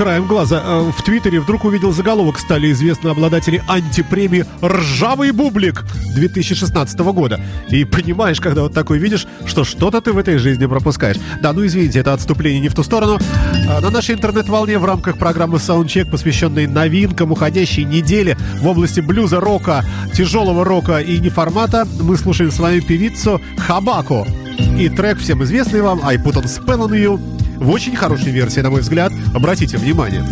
краем 0.00 0.26
глаза 0.26 0.62
э, 0.64 0.90
в 0.96 1.02
Твиттере 1.02 1.40
вдруг 1.40 1.66
увидел 1.66 1.92
заголовок 1.92 2.38
стали 2.38 2.72
известны 2.72 3.08
обладатели 3.08 3.62
антипремии 3.68 4.46
«Ржавый 4.64 5.30
бублик» 5.30 5.84
2016 6.14 6.98
года. 7.00 7.38
И 7.68 7.84
понимаешь, 7.84 8.40
когда 8.40 8.62
вот 8.62 8.72
такой 8.72 8.96
видишь, 8.96 9.26
что 9.44 9.62
что-то 9.62 10.00
ты 10.00 10.14
в 10.14 10.16
этой 10.18 10.38
жизни 10.38 10.64
пропускаешь. 10.64 11.18
Да, 11.42 11.52
ну 11.52 11.66
извините, 11.66 11.98
это 11.98 12.14
отступление 12.14 12.62
не 12.62 12.68
в 12.70 12.74
ту 12.74 12.82
сторону. 12.82 13.18
А 13.68 13.82
На 13.82 13.90
нашей 13.90 14.14
интернет-волне 14.14 14.78
в 14.78 14.86
рамках 14.86 15.18
программы 15.18 15.58
Soundcheck, 15.58 16.10
посвященной 16.10 16.66
новинкам 16.66 17.32
уходящей 17.32 17.84
недели 17.84 18.38
в 18.58 18.66
области 18.66 19.00
блюза, 19.00 19.38
рока, 19.38 19.84
тяжелого 20.14 20.64
рока 20.64 21.00
и 21.00 21.18
неформата, 21.18 21.86
мы 22.00 22.16
слушаем 22.16 22.50
с 22.50 22.58
вами 22.58 22.80
певицу 22.80 23.38
Хабаку. 23.58 24.26
И 24.78 24.88
трек 24.88 25.18
всем 25.18 25.44
известный 25.44 25.82
вам 25.82 26.00
«I 26.02 26.16
Put 26.16 26.36
On 26.36 26.44
Spell 26.44 26.88
On 26.88 26.90
You» 26.90 27.39
в 27.60 27.70
очень 27.70 27.94
хорошей 27.94 28.32
версии, 28.32 28.60
на 28.60 28.70
мой 28.70 28.80
взгляд. 28.80 29.12
Обратите 29.34 29.76
внимание. 29.76 30.24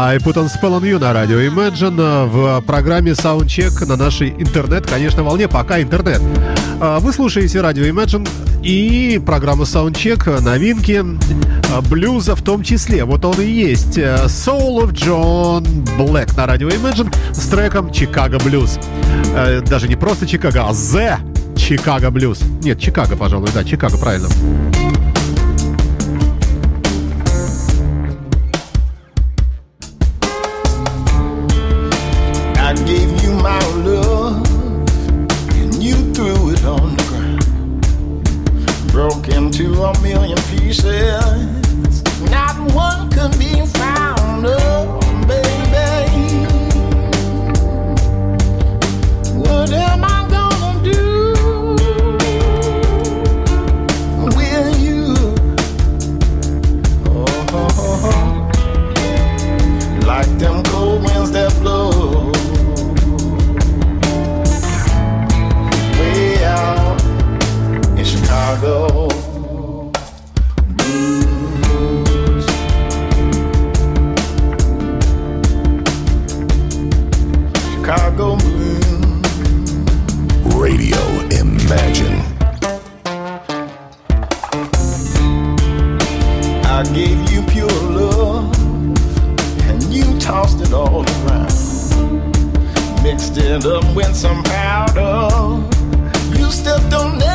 I 0.00 0.18
Put 0.18 0.34
On 0.36 0.46
Spell 0.46 0.78
On 0.78 0.82
You 0.82 1.00
на 1.00 1.12
радио 1.12 1.38
Imagine 1.40 2.26
в 2.28 2.60
программе 2.62 3.10
Soundcheck 3.12 3.84
на 3.84 3.96
нашей 3.96 4.30
интернет, 4.30 4.86
конечно, 4.86 5.24
волне, 5.24 5.48
пока 5.48 5.82
интернет. 5.82 6.22
А, 6.80 7.00
Вы 7.00 7.12
слушаете 7.12 7.60
радио 7.60 7.84
Imagine 7.84 8.28
и 8.62 9.20
программа 9.24 9.64
Soundcheck, 9.64 10.40
новинки, 10.40 11.02
э, 11.02 11.80
блюза 11.90 12.36
в 12.36 12.42
том 12.42 12.62
числе. 12.62 13.04
Вот 13.04 13.24
он 13.24 13.40
и 13.40 13.46
есть. 13.46 13.98
э, 13.98 14.26
Soul 14.26 14.84
of 14.84 14.92
John 14.92 15.62
Black 15.98 16.36
на 16.36 16.46
радио 16.46 16.68
Imagine 16.68 17.12
с 17.32 17.48
треком 17.48 17.88
Chicago 17.88 18.38
Blues. 18.38 18.78
Э, 19.34 19.60
Даже 19.62 19.88
не 19.88 19.96
просто 19.96 20.28
Чикаго, 20.28 20.60
а 20.68 20.70
The 20.70 21.16
Chicago 21.56 22.10
Blues. 22.12 22.40
Нет, 22.62 22.78
Чикаго, 22.78 23.16
пожалуй, 23.16 23.48
да, 23.52 23.64
Чикаго, 23.64 23.98
правильно. 23.98 24.28
stand 93.28 93.66
up 93.66 93.84
when 93.94 94.14
somehow, 94.14 94.86
though, 94.94 95.62
you 96.38 96.50
still 96.50 96.78
don't. 96.88 97.27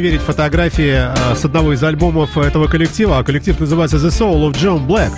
Если 0.00 0.12
верить 0.12 0.24
фотографии 0.24 0.94
э, 0.94 1.34
с 1.34 1.44
одного 1.44 1.74
из 1.74 1.84
альбомов 1.84 2.38
этого 2.38 2.68
коллектива, 2.68 3.18
а 3.18 3.22
коллектив 3.22 3.60
называется 3.60 3.98
The 3.98 4.08
Soul 4.08 4.50
of 4.50 4.54
John 4.54 4.86
Black, 4.86 5.10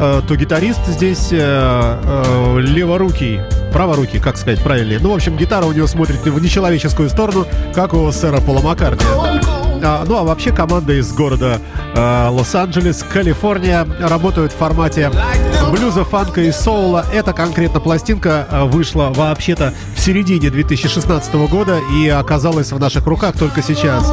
э, 0.00 0.22
то 0.26 0.36
гитарист 0.36 0.86
здесь 0.86 1.28
э, 1.32 2.58
леворукий, 2.58 3.40
праворукий, 3.74 4.20
как 4.20 4.38
сказать 4.38 4.62
правильнее. 4.62 5.00
Ну, 5.02 5.10
в 5.10 5.14
общем, 5.14 5.36
гитара 5.36 5.66
у 5.66 5.72
него 5.72 5.86
смотрит 5.86 6.24
в 6.24 6.42
нечеловеческую 6.42 7.10
сторону, 7.10 7.46
как 7.74 7.92
у 7.92 8.10
сэра 8.10 8.40
Пола 8.40 8.62
Маккартни. 8.62 9.04
А, 9.84 10.04
ну 10.06 10.16
а 10.16 10.22
вообще 10.22 10.52
команда 10.52 10.92
из 10.92 11.12
города 11.12 11.60
э, 11.94 12.28
Лос-Анджелес, 12.28 13.02
Калифорния, 13.02 13.86
работают 14.00 14.52
в 14.52 14.56
формате 14.56 15.10
блюза, 15.72 16.04
фанка 16.04 16.40
и 16.40 16.52
соула. 16.52 17.04
Эта 17.12 17.32
конкретно 17.32 17.80
пластинка 17.80 18.46
э, 18.48 18.64
вышла 18.64 19.10
вообще-то 19.12 19.74
в 19.96 20.00
середине 20.00 20.50
2016 20.50 21.34
года 21.50 21.80
и 21.94 22.08
оказалась 22.08 22.70
в 22.70 22.78
наших 22.78 23.06
руках 23.06 23.36
только 23.36 23.60
сейчас. 23.60 24.08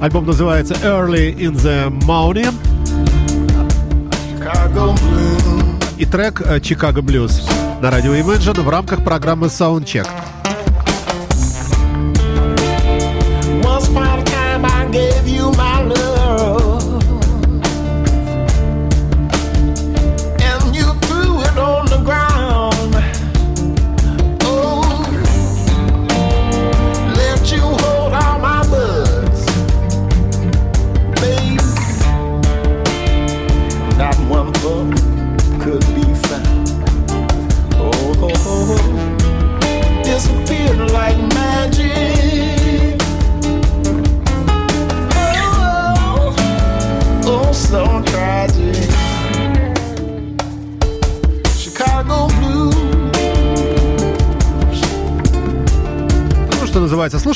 Альбом 0.00 0.26
называется 0.26 0.74
Early 0.74 1.36
in 1.36 1.54
the 1.54 1.90
Morning 2.06 2.54
и 5.98 6.06
трек 6.06 6.40
э, 6.40 6.58
Chicago 6.58 7.00
Blues 7.00 7.42
на 7.82 7.90
радио 7.90 8.14
Imagine 8.14 8.62
в 8.62 8.68
рамках 8.68 9.04
программы 9.04 9.48
Soundcheck. 9.48 10.08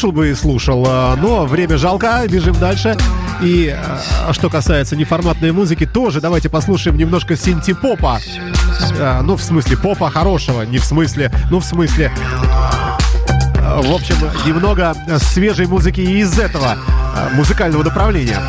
Слушал 0.03 0.13
бы 0.13 0.31
и 0.31 0.35
слушал. 0.35 0.85
а, 0.89 1.15
Но 1.15 1.47
время 1.47 1.79
жалко, 1.79 2.25
бежим 2.29 2.59
дальше. 2.59 2.97
И 3.41 3.73
а, 3.73 4.33
что 4.33 4.51
касается 4.51 4.97
неформатной 4.97 5.53
музыки, 5.53 5.87
тоже 5.87 6.21
давайте 6.21 6.49
послушаем 6.49 6.97
немножко 6.97 7.37
синти-попа. 7.37 8.19
А, 8.99 9.23
Ну, 9.23 9.37
в 9.37 9.43
смысле 9.45 9.77
попа 9.77 10.11
хорошего, 10.11 10.63
не 10.63 10.79
в 10.79 10.85
смысле, 10.85 11.31
ну, 11.53 11.61
в 11.61 11.65
смысле... 11.65 12.11
В 13.55 13.95
общем, 13.95 14.17
немного 14.45 14.93
свежей 15.19 15.67
музыки 15.67 16.01
из 16.01 16.37
этого 16.37 16.77
музыкального 17.35 17.85
направления. 17.85 18.41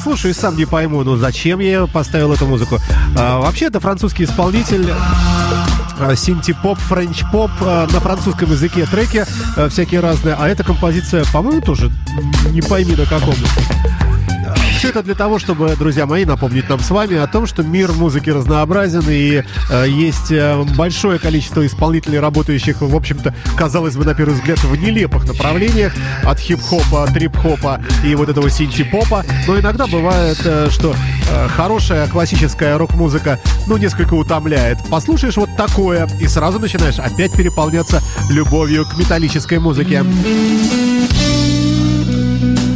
Слушаю 0.00 0.32
и 0.32 0.34
сам 0.34 0.56
не 0.56 0.64
пойму, 0.64 1.02
ну 1.04 1.16
зачем 1.16 1.60
я 1.60 1.86
поставил 1.86 2.32
эту 2.32 2.46
музыку. 2.46 2.78
А, 3.16 3.38
вообще 3.40 3.66
это 3.66 3.80
французский 3.80 4.24
исполнитель. 4.24 4.92
а, 5.98 6.16
Синти-поп, 6.16 6.78
french-pop 6.78 7.50
а, 7.60 7.86
на 7.92 8.00
французском 8.00 8.50
языке 8.50 8.86
треки 8.86 9.24
а, 9.56 9.68
всякие 9.68 10.00
разные. 10.00 10.34
А 10.38 10.48
эта 10.48 10.64
композиция, 10.64 11.24
по-моему, 11.32 11.60
тоже 11.60 11.90
не 12.50 12.62
пойми 12.62 12.96
на 12.96 13.04
каком. 13.04 13.34
Все 14.80 14.88
это 14.88 15.02
для 15.02 15.14
того, 15.14 15.38
чтобы, 15.38 15.76
друзья 15.76 16.06
мои, 16.06 16.24
напомнить 16.24 16.66
нам 16.70 16.80
с 16.80 16.88
вами 16.88 17.18
о 17.18 17.26
том, 17.26 17.46
что 17.46 17.62
мир 17.62 17.92
музыки 17.92 18.30
разнообразен 18.30 19.04
и 19.10 19.42
э, 19.70 19.84
есть 19.86 20.32
э, 20.32 20.64
большое 20.74 21.18
количество 21.18 21.66
исполнителей, 21.66 22.18
работающих, 22.18 22.80
в 22.80 22.96
общем-то, 22.96 23.34
казалось 23.58 23.98
бы, 23.98 24.06
на 24.06 24.14
первый 24.14 24.36
взгляд, 24.36 24.58
в 24.64 24.74
нелепых 24.74 25.28
направлениях, 25.28 25.92
от 26.24 26.38
хип-хопа, 26.38 27.06
трип-хопа 27.12 27.82
и 28.02 28.14
вот 28.14 28.30
этого 28.30 28.48
синти-попа. 28.48 29.22
Но 29.46 29.60
иногда 29.60 29.86
бывает, 29.86 30.40
э, 30.46 30.68
что 30.70 30.94
э, 31.30 31.48
хорошая 31.48 32.08
классическая 32.08 32.78
рок-музыка, 32.78 33.38
ну, 33.66 33.76
несколько 33.76 34.14
утомляет. 34.14 34.78
Послушаешь 34.88 35.36
вот 35.36 35.50
такое, 35.58 36.08
и 36.18 36.26
сразу 36.26 36.58
начинаешь 36.58 36.98
опять 36.98 37.34
переполняться 37.34 38.00
любовью 38.30 38.86
к 38.86 38.96
металлической 38.96 39.58
музыке. 39.58 40.02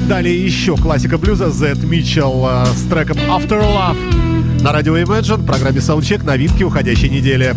Далее 0.08 0.44
еще 0.44 0.76
классика 0.76 1.16
блюза 1.16 1.50
Зет 1.50 1.82
Митчелл 1.82 2.46
э, 2.46 2.66
с 2.66 2.82
треком 2.82 3.16
After 3.16 3.60
Love. 3.60 4.62
На 4.62 4.72
радио 4.72 4.98
Imagine 4.98 5.46
программе 5.46 5.78
Soundcheck 5.78 6.24
новинки 6.24 6.62
уходящей 6.62 7.08
недели. 7.08 7.54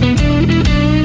Thank 0.00 0.97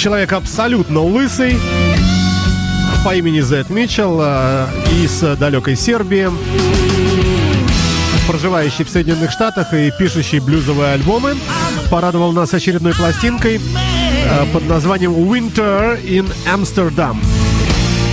Человек 0.00 0.32
абсолютно 0.32 1.02
лысый 1.02 1.60
по 3.04 3.14
имени 3.14 3.42
Зет 3.42 3.68
Митчелл 3.68 4.18
э, 4.22 4.66
из 5.04 5.20
далекой 5.38 5.76
Сербии, 5.76 6.30
проживающий 8.26 8.86
в 8.86 8.88
Соединенных 8.88 9.30
Штатах 9.30 9.74
и 9.74 9.92
пишущий 9.98 10.38
блюзовые 10.38 10.94
альбомы, 10.94 11.36
порадовал 11.90 12.32
нас 12.32 12.54
очередной 12.54 12.94
пластинкой 12.94 13.60
э, 13.60 14.46
под 14.54 14.66
названием 14.66 15.12
«Winter 15.12 16.02
in 16.02 16.32
Amsterdam». 16.50 17.18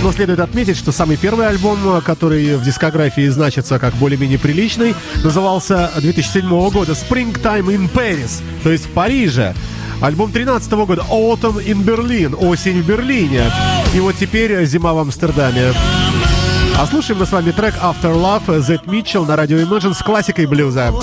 Но 0.02 0.12
следует 0.12 0.40
отметить, 0.40 0.76
что 0.76 0.92
самый 0.92 1.16
первый 1.16 1.48
альбом, 1.48 1.78
э, 1.96 2.02
который 2.02 2.56
в 2.56 2.64
дискографии 2.64 3.28
значится 3.28 3.78
как 3.78 3.94
более-менее 3.94 4.38
приличный, 4.38 4.94
назывался 5.24 5.90
2007 5.96 6.50
года 6.68 6.92
«Springtime 6.92 7.74
in 7.74 7.90
Paris», 7.90 8.42
то 8.62 8.70
есть 8.70 8.84
в 8.84 8.90
Париже. 8.90 9.54
Альбом 10.00 10.30
13 10.30 10.70
года 10.72 11.04
«Autumn 11.10 11.64
in 11.64 11.84
Berlin», 11.84 12.36
«Осень 12.36 12.82
в 12.82 12.86
Берлине». 12.86 13.50
И 13.92 13.98
вот 13.98 14.14
теперь 14.14 14.64
«Зима 14.64 14.94
в 14.94 14.98
Амстердаме». 14.98 15.72
А 16.78 16.86
слушаем 16.86 17.18
мы 17.18 17.26
с 17.26 17.32
вами 17.32 17.50
трек 17.50 17.74
«After 17.82 18.14
Love» 18.14 18.60
Зет 18.60 18.86
Митчелл 18.86 19.26
на 19.26 19.34
радио 19.34 19.56
Imagine 19.58 19.94
с 19.94 19.98
классикой 19.98 20.46
блюза. 20.46 20.94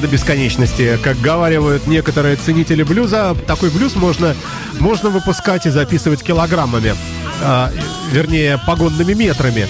До 0.00 0.08
бесконечности. 0.08 0.98
Как 1.02 1.20
говаривают 1.20 1.86
некоторые 1.86 2.36
ценители 2.36 2.82
блюза, 2.82 3.36
такой 3.46 3.70
блюз 3.70 3.94
можно, 3.96 4.34
можно 4.78 5.10
выпускать 5.10 5.66
и 5.66 5.70
записывать 5.70 6.22
килограммами. 6.22 6.94
А, 7.42 7.70
вернее, 8.12 8.58
погонными 8.66 9.14
метрами. 9.14 9.66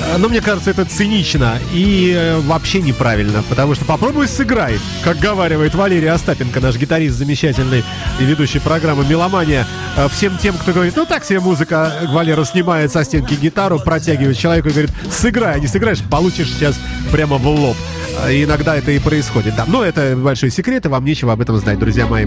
А, 0.00 0.18
Но 0.18 0.28
мне 0.28 0.40
кажется, 0.40 0.70
это 0.70 0.84
цинично 0.84 1.58
и 1.72 2.12
э, 2.16 2.38
вообще 2.40 2.80
неправильно, 2.80 3.42
потому 3.48 3.74
что 3.74 3.84
попробуй 3.84 4.28
сыграй, 4.28 4.78
как 5.02 5.18
говаривает 5.18 5.74
Валерий 5.74 6.10
Остапенко, 6.10 6.60
наш 6.60 6.76
гитарист 6.76 7.16
замечательный 7.16 7.84
и 8.20 8.24
ведущий 8.24 8.60
программы 8.60 9.04
«Меломания». 9.04 9.66
А, 9.96 10.08
Всем 10.08 10.38
тем, 10.38 10.56
кто 10.56 10.72
говорит, 10.72 10.94
ну 10.96 11.04
так 11.06 11.24
себе 11.24 11.40
музыка, 11.40 11.92
Валера 12.08 12.44
снимает 12.44 12.92
со 12.92 13.04
стенки 13.04 13.34
гитару, 13.34 13.80
протягивает 13.80 14.38
человеку 14.38 14.68
и 14.68 14.72
говорит, 14.72 14.90
сыграй, 15.10 15.56
а 15.56 15.58
не 15.58 15.66
сыграешь, 15.66 16.02
получишь 16.08 16.48
сейчас 16.52 16.78
прямо 17.10 17.36
в 17.36 17.46
лоб. 17.48 17.76
А, 18.24 18.30
Иногда 18.32 18.76
это 18.76 18.90
и 18.92 18.98
происходит, 18.98 19.54
да. 19.56 19.64
Но 19.66 19.84
это 19.84 20.16
большой 20.16 20.50
секрет, 20.50 20.84
и 20.86 20.88
вам 20.88 21.04
нечего 21.04 21.32
об 21.32 21.40
этом 21.40 21.56
знать, 21.58 21.78
друзья 21.78 22.06
мои. 22.06 22.26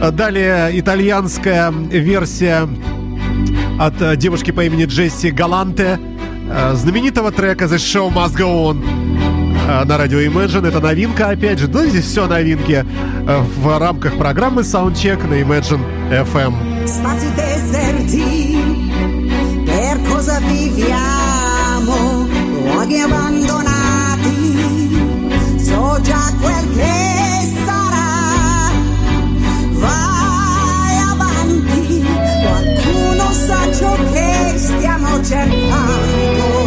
А, 0.00 0.10
Далее 0.10 0.70
итальянская 0.78 1.70
версия 1.70 2.68
от 3.78 4.00
э, 4.00 4.16
девушки 4.16 4.50
по 4.50 4.64
имени 4.64 4.86
Джесси 4.86 5.30
Галанте, 5.30 5.98
э, 6.50 6.72
знаменитого 6.74 7.30
трека 7.30 7.66
«The 7.66 7.76
Show 7.76 8.10
Must 8.12 8.34
Go 8.36 8.70
On» 8.70 8.82
э, 9.68 9.84
на 9.84 9.98
радио 9.98 10.18
Imagine. 10.20 10.66
Это 10.66 10.80
новинка, 10.80 11.28
опять 11.28 11.58
же. 11.58 11.66
Да, 11.68 11.84
здесь 11.86 12.06
все 12.06 12.26
новинки 12.26 12.84
в 13.26 13.78
рамках 13.78 14.16
программы 14.16 14.62
Soundcheck 14.62 15.26
на 15.28 15.34
Imagine 15.42 15.80
FM. 16.10 16.54
spazi 16.86 17.26
deserti, 17.34 18.56
per 19.64 20.00
cosa 20.08 20.38
viviamo, 20.38 22.28
luoghi 22.62 23.00
abbandonati, 23.00 23.65
già 26.00 26.32
quel 26.40 26.70
che 26.74 27.64
sarà, 27.64 28.70
vai 29.72 30.98
avanti, 31.10 32.04
qualcuno 32.42 33.32
sa 33.32 33.72
ciò 33.74 33.96
che 34.12 34.54
stiamo 34.56 35.22
cercando, 35.22 36.65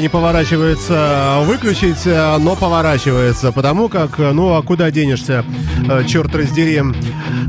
не 0.00 0.08
поворачивается 0.08 1.40
выключить, 1.44 2.06
э, 2.06 2.36
но 2.38 2.56
поворачивается, 2.56 3.52
потому 3.52 3.88
как, 3.88 4.18
э, 4.18 4.32
ну 4.32 4.54
а 4.54 4.62
куда 4.62 4.90
денешься, 4.90 5.44
э, 5.88 6.04
черт 6.06 6.34
раздери, 6.34 6.80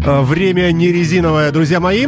Э, 0.03 0.21
время 0.21 0.71
не 0.71 0.91
резиновое, 0.91 1.51
друзья 1.51 1.79
мои. 1.79 2.07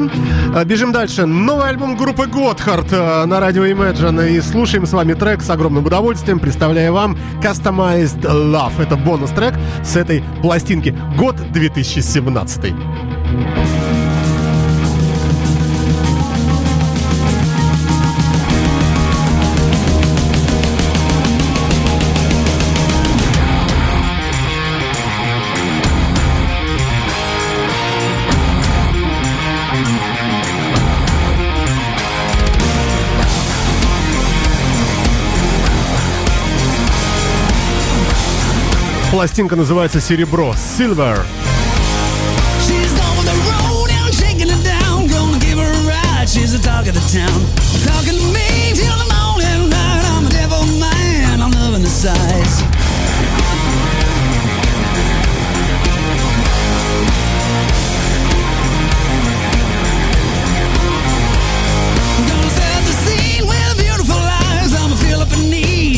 Э, 0.56 0.66
Бежим 0.66 0.92
дальше. 0.92 1.26
Новый 1.26 1.70
альбом 1.70 1.96
группы 1.96 2.26
Готхард 2.26 2.92
э, 2.92 3.26
на 3.26 3.40
радио 3.40 3.66
Imagine 3.66 4.32
и 4.32 4.42
слушаем 4.42 4.86
с 4.86 4.94
вами 4.94 5.14
трек 5.14 5.42
с 5.44 5.50
огромным 5.50 5.86
удовольствием, 5.86 6.40
представляя 6.40 6.92
вам 6.92 7.18
Customized 7.42 8.22
Love. 8.22 8.82
Это 8.82 8.96
бонус-трек 8.96 9.54
с 9.84 9.96
этой 9.96 10.24
пластинки. 10.42 10.96
Год 11.18 11.36
2017. 11.52 12.74
Пластинка 39.14 39.56
называется 39.56 40.02
«Серебро» 40.02 40.56
Silver. 40.56 41.24
She's 46.26 46.52
the 46.52 46.58
talk 46.58 46.88
of 46.88 46.96
the 46.96 47.06
town. 47.14 47.46
Talking 47.86 48.18
to 48.18 48.26
me 48.34 48.74
till 48.74 48.98
the 48.98 49.06
morning 49.14 49.70
light. 49.70 50.04
I'm 50.18 50.26
a 50.26 50.30
devil 50.32 50.66
man. 50.80 51.42
I'm 51.44 51.52
loving 51.52 51.84
the 51.84 51.90
sights. 51.90 52.64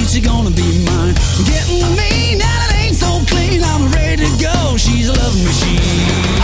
She 0.07 0.21
gonna 0.21 0.49
be 0.49 0.79
mine. 0.85 1.13
Getting 1.45 1.95
me 1.97 2.24
love 5.07 5.43
machine. 5.43 6.34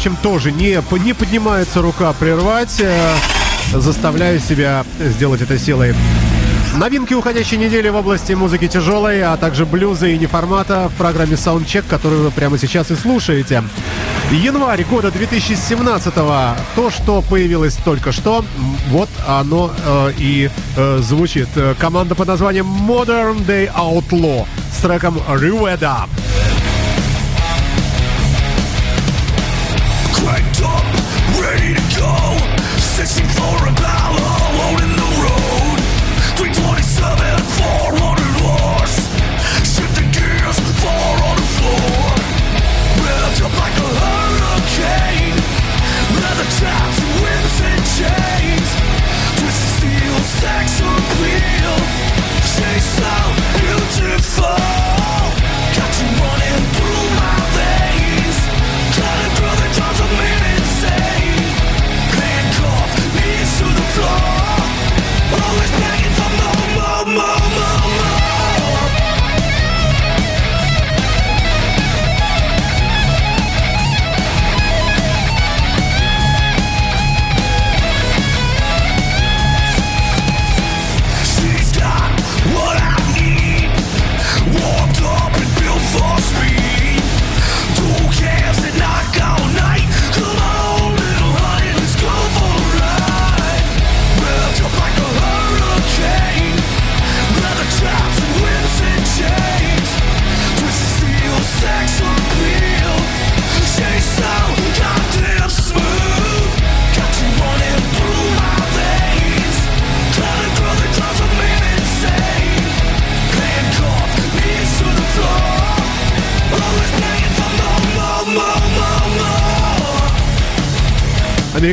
Общем, 0.00 0.16
тоже 0.22 0.50
не, 0.50 0.82
не 1.04 1.12
поднимается 1.12 1.82
рука 1.82 2.14
прервать. 2.14 2.80
э, 2.80 3.14
заставляю 3.74 4.40
себя 4.40 4.86
сделать 4.98 5.42
это 5.42 5.58
силой. 5.58 5.94
Новинки 6.74 7.12
уходящей 7.12 7.58
недели 7.58 7.90
в 7.90 7.96
области 7.96 8.32
музыки 8.32 8.66
тяжелой, 8.66 9.22
а 9.22 9.36
также 9.36 9.66
блюза 9.66 10.06
и 10.06 10.16
неформата 10.16 10.88
в 10.88 10.96
программе 10.96 11.34
Soundcheck, 11.34 11.84
которую 11.86 12.22
вы 12.22 12.30
прямо 12.30 12.56
сейчас 12.56 12.90
и 12.90 12.94
слушаете. 12.94 13.62
Январь 14.30 14.84
года 14.84 15.10
2017 15.10 16.14
То, 16.14 16.90
что 16.90 17.20
появилось 17.20 17.74
только 17.74 18.10
что, 18.10 18.42
вот 18.88 19.10
оно 19.28 19.70
э, 19.84 20.12
и 20.16 20.48
э, 20.78 20.98
звучит. 21.02 21.48
Команда 21.78 22.14
под 22.14 22.28
названием 22.28 22.66
Modern 22.88 23.44
Day 23.44 23.70
Outlaw 23.70 24.46
с 24.74 24.80
треком 24.80 25.18
Rewed 25.28 25.80
Up. 25.80 26.08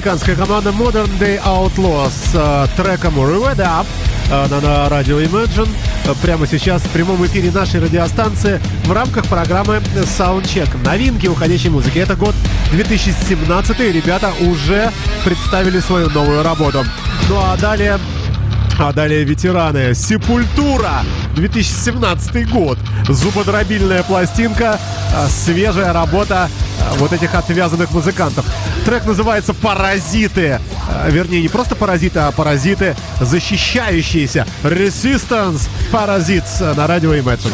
Американская 0.07 0.37
команда 0.37 0.69
Modern 0.69 1.19
Day 1.19 1.37
Outlaws 1.43 2.11
с 2.11 2.31
э, 2.33 2.67
треком 2.81 3.19
Revved 3.19 3.57
Up 3.57 3.85
э, 4.31 4.47
на, 4.47 4.61
на 4.61 4.87
радио 4.87 5.19
Imagine 5.19 5.67
э, 6.05 6.13
прямо 6.21 6.47
сейчас 6.47 6.81
в 6.83 6.89
прямом 6.91 7.25
эфире 7.25 7.51
нашей 7.51 7.81
радиостанции 7.81 8.61
в 8.85 8.91
рамках 8.93 9.25
программы 9.25 9.81
Soundcheck. 9.95 10.81
Новинки 10.85 11.27
уходящей 11.27 11.69
музыки. 11.69 11.99
Это 11.99 12.15
год 12.15 12.33
2017, 12.71 13.79
и 13.81 13.91
ребята 13.91 14.31
уже 14.39 14.93
представили 15.25 15.81
свою 15.81 16.09
новую 16.09 16.41
работу. 16.41 16.85
Ну 17.27 17.37
а 17.41 17.57
далее 17.57 17.99
а 18.79 18.93
далее 18.93 19.25
ветераны. 19.25 19.93
Сепультура. 19.93 21.03
2017 21.35 22.49
год. 22.49 22.77
Зубодробильная 23.09 24.03
пластинка. 24.03 24.79
а, 25.13 25.27
Свежая 25.27 25.91
работа 25.91 26.47
вот 26.95 27.13
этих 27.13 27.35
отвязанных 27.35 27.91
музыкантов. 27.91 28.45
Трек 28.85 29.05
называется 29.05 29.53
«Паразиты». 29.53 30.59
А, 30.89 31.09
Вернее, 31.09 31.41
не 31.41 31.49
просто 31.49 31.75
паразиты, 31.75 32.19
а 32.19 32.31
паразиты, 32.31 32.95
защищающиеся. 33.19 34.45
Resistance 34.63 35.67
Parasites 35.91 36.73
на 36.75 36.87
радио 36.87 37.13
Imagine. 37.13 37.53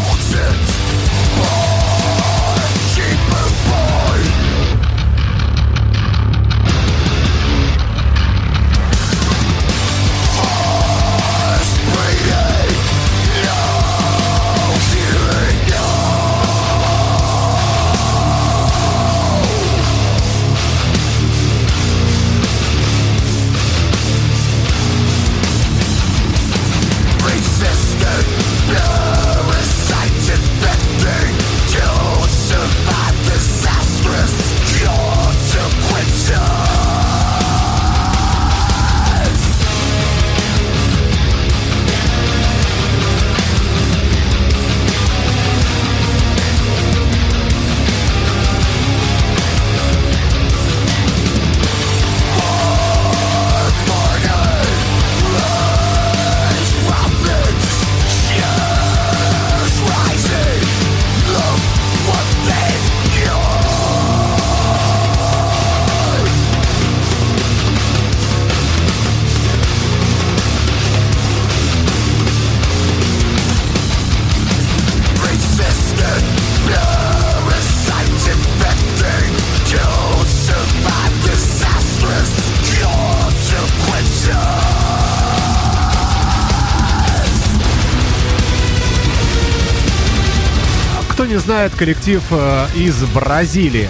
Знает, 91.53 91.75
коллектив 91.75 92.23
э, 92.31 92.65
из 92.75 93.03
Бразилии. 93.13 93.87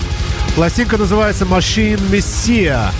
Пластинка 0.53 0.97
называется 0.97 1.45
Machine 1.45 1.97
Messiah. 2.11 2.91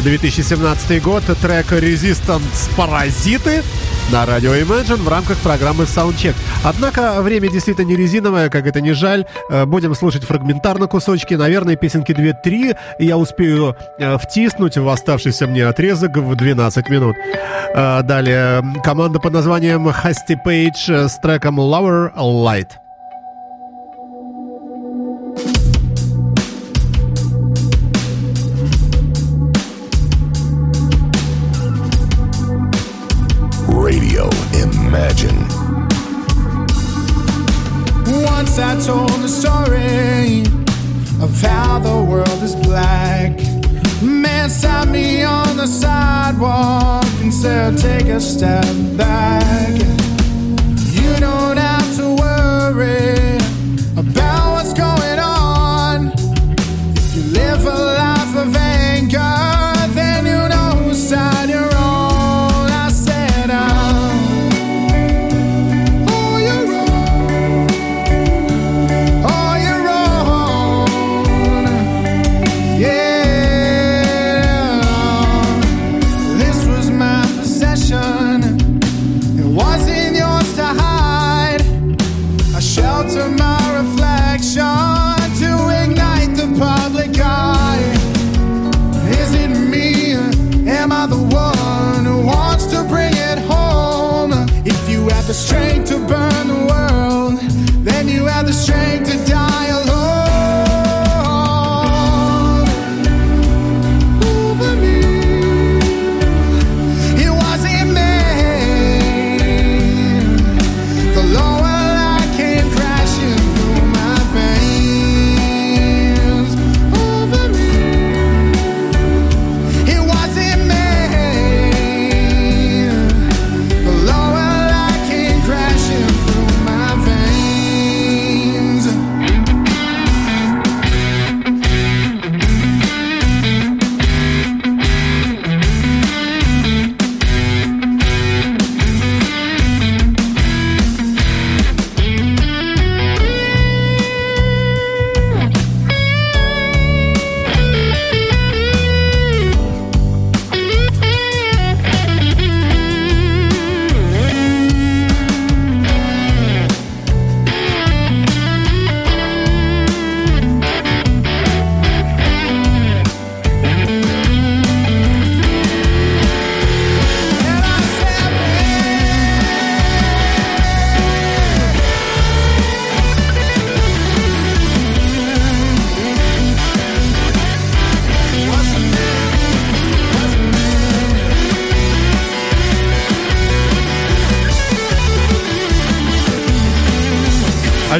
2017 0.00 1.02
год, 1.02 1.24
трек 1.42 1.72
Resistance 1.72 2.70
Паразиты 2.76 3.64
на 4.12 4.24
радио 4.24 4.54
Imagine 4.54 5.02
в 5.02 5.08
рамках 5.08 5.36
программы 5.38 5.82
Soundcheck. 5.82 6.36
Однако 6.62 7.20
время 7.22 7.48
действительно 7.50 7.86
не 7.86 7.96
резиновое, 7.96 8.50
как 8.50 8.68
это 8.68 8.80
не 8.80 8.92
жаль. 8.92 9.26
Э, 9.50 9.66
Будем 9.66 9.96
слушать 9.96 10.22
фрагментарно 10.22 10.86
кусочки. 10.86 11.34
Наверное, 11.34 11.74
песенки 11.74 12.12
2-3 12.12 12.76
я 13.00 13.18
успею 13.18 13.76
э, 13.98 14.16
втиснуть 14.16 14.76
в 14.76 14.88
оставшийся 14.88 15.48
мне 15.48 15.66
отрезок 15.66 16.16
в 16.16 16.36
12 16.36 16.88
минут. 16.88 17.16
Далее 17.74 18.62
команда 18.84 19.18
под 19.18 19.32
названием 19.32 19.88
Hasty 19.88 20.36
Page 20.46 21.08
с 21.08 21.18
треком 21.18 21.58
Lower 21.58 22.14
Light. 22.14 22.83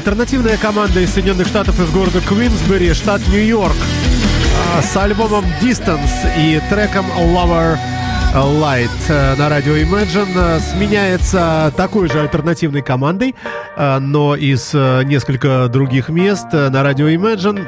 Альтернативная 0.04 0.58
команда 0.58 1.00
из 1.00 1.14
Соединенных 1.14 1.46
Штатов 1.46 1.80
из 1.80 1.90
города 1.90 2.20
Квинсбери, 2.20 2.92
штат 2.92 3.26
Нью-Йорк, 3.28 3.74
а, 4.76 4.82
с 4.82 4.94
альбомом 4.98 5.46
Distance 5.62 6.10
и 6.36 6.60
треком 6.68 7.06
Lover 7.16 7.78
Light 8.34 8.90
э, 9.08 9.34
на 9.36 9.48
радио 9.48 9.72
Imagine 9.72 10.28
э, 10.36 10.60
сменяется 10.60 11.72
такой 11.74 12.10
же 12.10 12.20
альтернативной 12.20 12.82
командой, 12.82 13.34
э, 13.76 13.98
но 13.98 14.36
из 14.36 14.74
несколько 14.74 15.68
других 15.68 16.10
мест 16.10 16.52
на 16.52 16.82
радио 16.82 17.08
Imagine. 17.08 17.66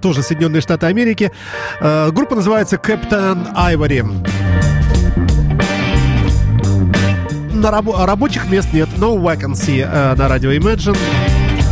Тоже 0.00 0.22
Соединенные 0.22 0.60
Штаты 0.60 0.86
Америки. 0.86 1.32
Группа 1.80 2.36
называется 2.36 2.76
Captain 2.76 3.52
Ivory. 3.56 4.45
На 7.66 7.72
рабо- 7.72 8.06
рабочих 8.06 8.48
мест 8.48 8.68
нет. 8.72 8.88
No 8.96 9.18
Vacancy 9.20 9.80
э, 9.84 10.14
на 10.14 10.28
радио 10.28 10.52
Imagine. 10.52 10.96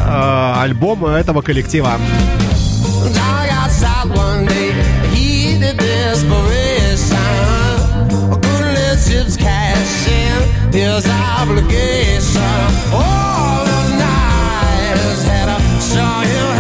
Э, 0.05 0.55
Альбом 0.61 1.07
этого 1.07 1.41
коллектива. 1.41 1.93
All 12.93 13.65
those 13.65 13.93
nights 13.97 15.23
had 15.25 15.47
to 15.47 15.57
show 15.81 16.21
him 16.29 16.54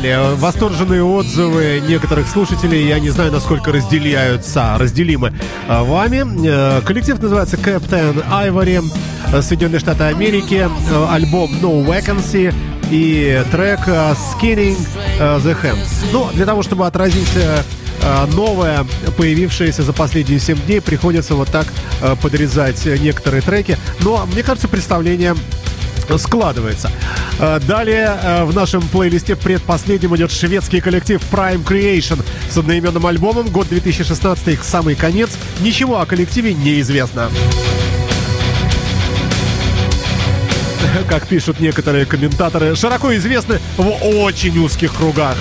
далее. 0.00 0.34
Восторженные 0.36 1.02
отзывы 1.02 1.82
некоторых 1.86 2.28
слушателей, 2.28 2.86
я 2.86 3.00
не 3.00 3.10
знаю, 3.10 3.32
насколько 3.32 3.72
разделяются, 3.72 4.76
разделимы 4.78 5.32
э, 5.68 5.82
вами. 5.82 6.24
Э, 6.46 6.80
Коллектив 6.82 7.20
называется 7.20 7.56
Captain 7.56 8.24
Ivory, 8.30 8.84
э, 9.32 9.42
Соединенные 9.42 9.80
Штаты 9.80 10.04
Америки, 10.04 10.68
альбом 11.10 11.50
No 11.60 11.84
Vacancy 11.84 12.54
и 12.92 13.42
трек 13.50 13.80
Skinning 13.88 14.78
the 15.18 15.56
Hand. 15.62 15.78
Ну, 16.12 16.28
для 16.32 16.46
того, 16.46 16.62
чтобы 16.62 16.86
отразить 16.86 17.36
новое, 18.34 18.86
появившееся 19.16 19.82
за 19.82 19.92
последние 19.92 20.38
7 20.38 20.56
дней, 20.66 20.80
приходится 20.80 21.34
вот 21.34 21.48
так 21.48 21.66
подрезать 22.22 22.86
некоторые 22.86 23.42
треки. 23.42 23.76
Но, 24.00 24.24
мне 24.32 24.42
кажется, 24.44 24.68
представление 24.68 25.34
складывается. 26.16 26.90
Э, 27.38 27.60
Далее 27.60 28.18
э, 28.20 28.44
в 28.44 28.54
нашем 28.54 28.82
плейлисте 28.82 29.36
предпоследним 29.36 30.16
идет 30.16 30.32
шведский 30.32 30.80
коллектив 30.80 31.20
Prime 31.30 31.64
Creation 31.64 32.24
с 32.50 32.56
одноименным 32.56 33.06
альбомом. 33.06 33.48
Год 33.48 33.68
2016, 33.68 34.48
их 34.48 34.64
самый 34.64 34.94
конец. 34.94 35.30
Ничего 35.60 36.00
о 36.00 36.06
коллективе 36.06 36.54
не 36.54 36.80
известно. 36.80 37.30
Как 41.08 41.26
пишут 41.26 41.60
некоторые 41.60 42.06
комментаторы, 42.06 42.74
широко 42.74 43.14
известны 43.16 43.60
в 43.76 43.88
очень 44.22 44.58
узких 44.58 44.94
кругах. 44.94 45.36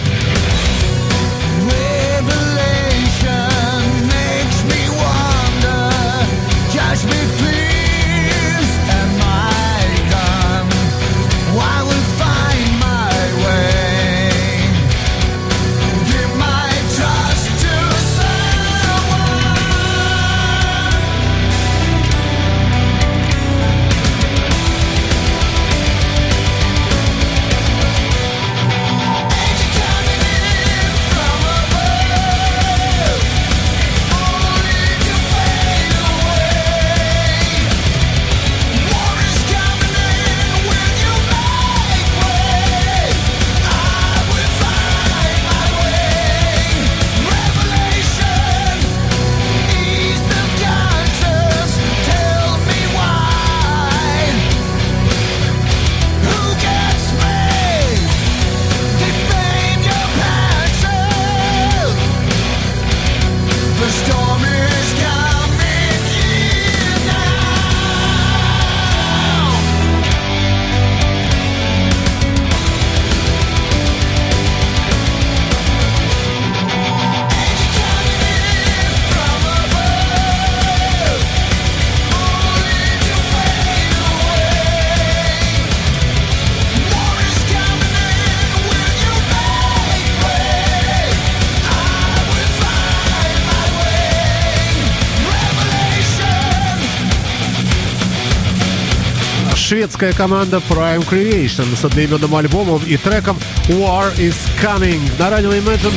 Шведская 99.68 100.14
команда 100.14 100.62
Prime 100.70 101.06
Creation 101.06 101.76
с 101.76 101.84
одноименным 101.84 102.34
альбомом 102.34 102.82
и 102.88 102.96
треком 102.96 103.38
War 103.68 104.16
is 104.16 104.34
Coming 104.64 105.02
на 105.20 105.30
радио 105.30 105.52
Imagine. 105.52 105.92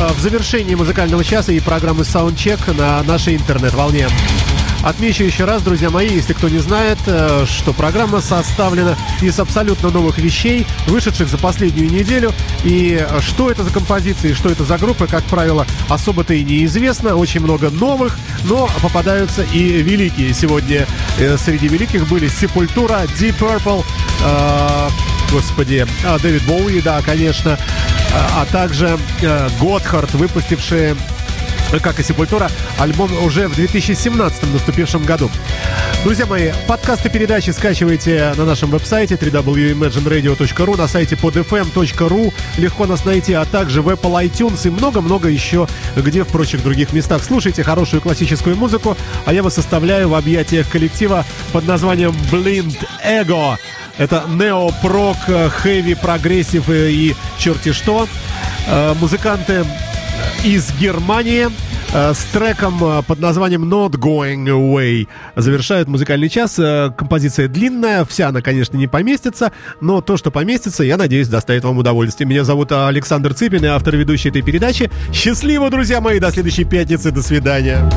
э, 0.00 0.08
в 0.14 0.20
завершении 0.20 0.74
музыкального 0.74 1.22
часа 1.22 1.52
и 1.52 1.60
программы 1.60 2.00
Soundcheck 2.00 2.74
на 2.74 3.02
нашей 3.02 3.36
интернет-волне. 3.36 4.08
Отмечу 4.84 5.24
еще 5.24 5.46
раз, 5.46 5.62
друзья 5.62 5.88
мои, 5.88 6.10
если 6.10 6.34
кто 6.34 6.50
не 6.50 6.58
знает, 6.58 6.98
э, 7.06 7.46
что 7.46 7.72
программа 7.72 8.20
составлена 8.20 8.96
из 9.22 9.40
абсолютно 9.40 9.88
новых 9.88 10.18
вещей, 10.18 10.66
вышедших 10.86 11.26
за 11.28 11.38
последнюю 11.38 11.90
неделю. 11.90 12.34
И 12.64 13.06
что 13.20 13.50
это 13.50 13.64
за 13.64 13.70
композиции, 13.70 14.34
что 14.34 14.50
это 14.50 14.64
за 14.64 14.76
группы, 14.76 15.06
как 15.06 15.24
правило, 15.24 15.66
особо-то 15.88 16.34
и 16.34 16.44
неизвестно. 16.44 17.16
Очень 17.16 17.40
много 17.40 17.70
новых, 17.70 18.18
но 18.44 18.68
попадаются 18.82 19.42
и 19.54 19.80
великие. 19.80 20.34
Сегодня 20.34 20.86
э, 21.18 21.38
среди 21.38 21.66
великих 21.68 22.06
были 22.06 22.28
Sepultura, 22.28 23.08
Deep 23.18 23.38
Purple, 23.38 23.82
э, 24.22 24.88
господи, 25.32 25.86
а, 26.04 26.18
Дэвид 26.18 26.42
Боуи, 26.44 26.82
да, 26.82 27.00
конечно, 27.00 27.58
а, 28.12 28.42
а 28.42 28.46
также 28.52 28.98
э, 29.22 29.48
Готхард, 29.60 30.12
выпустившие 30.12 30.94
как 31.82 31.98
и 32.00 32.02
Сепультура, 32.02 32.50
альбом 32.78 33.10
уже 33.24 33.48
в 33.48 33.54
2017 33.54 34.52
наступившем 34.52 35.04
году. 35.04 35.30
Друзья 36.04 36.26
мои, 36.26 36.52
подкасты 36.66 37.08
передачи 37.08 37.50
скачивайте 37.50 38.34
на 38.36 38.44
нашем 38.44 38.70
веб-сайте 38.70 39.14
www.imagineradio.ru, 39.14 40.76
на 40.76 40.86
сайте 40.86 41.14
podfm.ru, 41.14 42.32
легко 42.58 42.86
нас 42.86 43.04
найти, 43.04 43.32
а 43.32 43.44
также 43.44 43.82
в 43.82 43.88
Apple 43.88 44.28
iTunes 44.28 44.66
и 44.66 44.70
много-много 44.70 45.28
еще 45.28 45.66
где 45.96 46.24
в 46.24 46.28
прочих 46.28 46.62
других 46.62 46.92
местах. 46.92 47.22
Слушайте 47.24 47.62
хорошую 47.62 48.02
классическую 48.02 48.56
музыку, 48.56 48.96
а 49.24 49.32
я 49.32 49.42
вас 49.42 49.58
оставляю 49.58 50.08
в 50.08 50.14
объятиях 50.14 50.68
коллектива 50.68 51.24
под 51.52 51.66
названием 51.66 52.14
Blind 52.30 52.76
Ego. 53.04 53.56
Это 53.96 54.24
neo-prog, 54.28 55.16
heavy, 55.62 55.94
progressive 55.94 56.68
и, 56.68 57.10
и 57.10 57.16
черти 57.38 57.72
что. 57.72 58.08
Э, 58.66 58.94
Музыканты 59.00 59.64
из 60.44 60.72
Германии 60.78 61.48
э, 61.92 62.12
с 62.12 62.24
треком 62.32 62.82
э, 62.84 63.02
под 63.02 63.18
названием 63.18 63.64
Not 63.64 63.92
Going 63.92 64.44
Away 64.44 65.08
завершают 65.36 65.88
музыкальный 65.88 66.28
час. 66.28 66.58
Э, 66.58 66.90
Композиция 66.96 67.48
длинная, 67.48 68.04
вся 68.04 68.28
она, 68.28 68.42
конечно, 68.42 68.76
не 68.76 68.86
поместится, 68.86 69.52
но 69.80 70.00
то, 70.00 70.16
что 70.16 70.30
поместится, 70.30 70.84
я 70.84 70.96
надеюсь, 70.96 71.28
доставит 71.28 71.64
вам 71.64 71.78
удовольствие. 71.78 72.28
Меня 72.28 72.44
зовут 72.44 72.72
Александр 72.72 73.32
Цыпин, 73.32 73.64
и 73.64 73.68
автор 73.68 73.96
ведущей 73.96 74.28
этой 74.28 74.42
передачи. 74.42 74.90
Счастливо, 75.12 75.70
друзья 75.70 76.00
мои, 76.00 76.18
до 76.18 76.30
следующей 76.30 76.64
пятницы, 76.64 77.10
до 77.10 77.22
свидания. 77.22 77.88